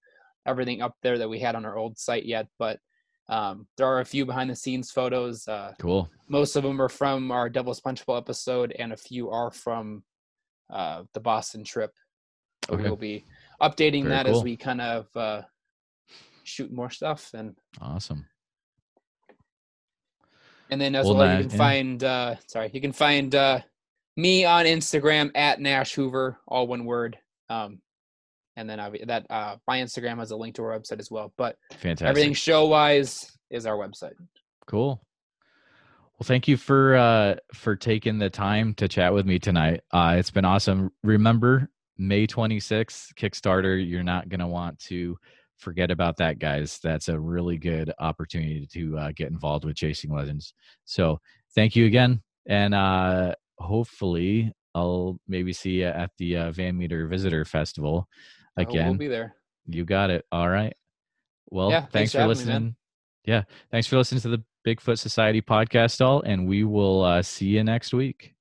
everything 0.46 0.82
up 0.82 0.96
there 1.04 1.18
that 1.18 1.30
we 1.30 1.40
had 1.40 1.56
on 1.56 1.66
our 1.66 1.78
old 1.78 1.98
site 1.98 2.26
yet, 2.26 2.48
but 2.58 2.80
um, 3.30 3.68
there 3.78 3.88
are 3.88 4.02
a 4.02 4.06
few 4.06 4.26
behind 4.26 4.50
the 4.50 4.56
scenes 4.56 4.92
photos. 4.92 5.48
Uh, 5.48 5.74
cool. 5.80 6.10
Most 6.28 6.56
of 6.56 6.64
them 6.64 6.82
are 6.82 6.90
from 6.90 7.32
our 7.32 7.48
Devil's 7.48 7.80
Punchbowl 7.80 8.18
episode, 8.18 8.76
and 8.78 8.92
a 8.92 8.98
few 8.98 9.30
are 9.30 9.52
from 9.52 10.04
uh, 10.70 11.04
the 11.14 11.20
Boston 11.20 11.64
trip. 11.64 11.94
Okay. 12.70 12.84
We'll 12.84 12.96
be 12.98 13.26
updating 13.62 14.04
Very 14.04 14.16
that 14.16 14.26
cool. 14.26 14.38
as 14.38 14.44
we 14.44 14.58
kind 14.58 14.82
of 14.82 15.08
uh, 15.16 15.42
shoot 16.52 16.72
more 16.72 16.90
stuff. 16.90 17.32
And 17.34 17.56
awesome. 17.80 18.26
And 20.70 20.80
then 20.80 20.96
as 20.96 21.06
well, 21.06 21.18
well 21.18 21.38
you 21.38 21.44
can 21.44 21.52
yeah. 21.52 21.58
find 21.58 22.04
uh, 22.04 22.36
sorry, 22.48 22.72
you 22.74 22.82
can 22.82 22.92
find 22.92 23.34
uh, 23.36 23.60
me 24.16 24.46
on 24.46 24.66
Instagram 24.66 25.32
at 25.36 25.60
Nash 25.60 25.94
Hoover, 25.96 26.38
all 26.48 26.68
one 26.68 26.86
word. 26.86 27.18
Um, 27.50 27.80
and 28.56 28.70
then 28.70 28.80
I, 28.80 28.92
that 29.08 29.26
uh, 29.30 29.56
my 29.68 29.80
Instagram 29.80 30.18
has 30.20 30.32
a 30.32 30.36
link 30.36 30.56
to 30.56 30.64
our 30.64 30.78
website 30.78 31.00
as 31.00 31.10
well. 31.10 31.34
But 31.38 31.58
fantastic. 31.72 32.08
Everything 32.08 32.34
show 32.34 32.68
wise 32.68 33.32
is 33.50 33.66
our 33.66 33.76
website. 33.76 34.14
Cool. 34.68 35.02
Well, 36.14 36.26
thank 36.26 36.48
you 36.48 36.56
for 36.56 36.96
uh, 36.96 37.36
for 37.54 37.76
taking 37.76 38.20
the 38.20 38.30
time 38.30 38.74
to 38.76 38.88
chat 38.88 39.14
with 39.14 39.26
me 39.26 39.40
tonight. 39.40 39.82
Uh, 39.92 40.16
it's 40.18 40.32
been 40.32 40.46
awesome. 40.46 40.92
Remember, 41.04 41.70
May 41.98 42.28
26th 42.28 43.14
Kickstarter. 43.16 43.84
You're 43.84 44.04
not 44.04 44.30
going 44.30 44.40
to 44.40 44.48
want 44.48 44.80
to 44.82 45.18
forget 45.62 45.92
about 45.92 46.18
that, 46.18 46.40
guys. 46.40 46.80
That's 46.84 47.08
a 47.08 47.20
really 47.20 47.58
good 47.58 47.94
opportunity 48.00 48.68
to 48.74 48.98
uh, 48.98 49.12
get 49.16 49.30
involved 49.30 49.66
with 49.66 49.76
Chasing 49.76 50.14
Legends. 50.14 50.54
So, 50.86 51.20
thank 51.56 51.76
you 51.76 51.86
again, 51.86 52.22
and 52.48 52.74
uh, 52.74 53.36
hopefully, 53.60 54.52
I'll 54.76 55.20
maybe 55.28 55.54
see 55.54 55.82
you 55.82 55.86
at 55.86 56.12
the 56.18 56.38
uh, 56.38 56.52
Van 56.52 56.78
Meter 56.78 57.08
Visitor 57.08 57.46
Festival 57.46 58.08
again. 58.58 58.90
We'll 58.90 58.98
be 58.98 59.08
there. 59.08 59.36
You 59.68 59.86
got 59.86 60.10
it. 60.10 60.26
All 60.32 60.50
right. 60.50 60.74
Well, 61.50 61.70
yeah, 61.70 61.82
thanks, 61.82 61.92
thanks 61.92 62.12
for 62.14 62.26
listening. 62.26 62.64
Me, 62.66 62.76
yeah, 63.26 63.44
thanks 63.70 63.88
for 63.88 63.98
listening 63.98 64.22
to 64.22 64.30
the 64.30 64.44
Bigfoot 64.66 65.00
Society 65.00 65.42
podcast, 65.42 66.02
all, 66.02 66.22
and 66.22 66.48
we 66.48 66.64
will 66.64 67.04
uh, 67.04 67.22
see 67.22 67.48
you 67.48 67.64
next 67.64 67.94
week. 67.94 68.34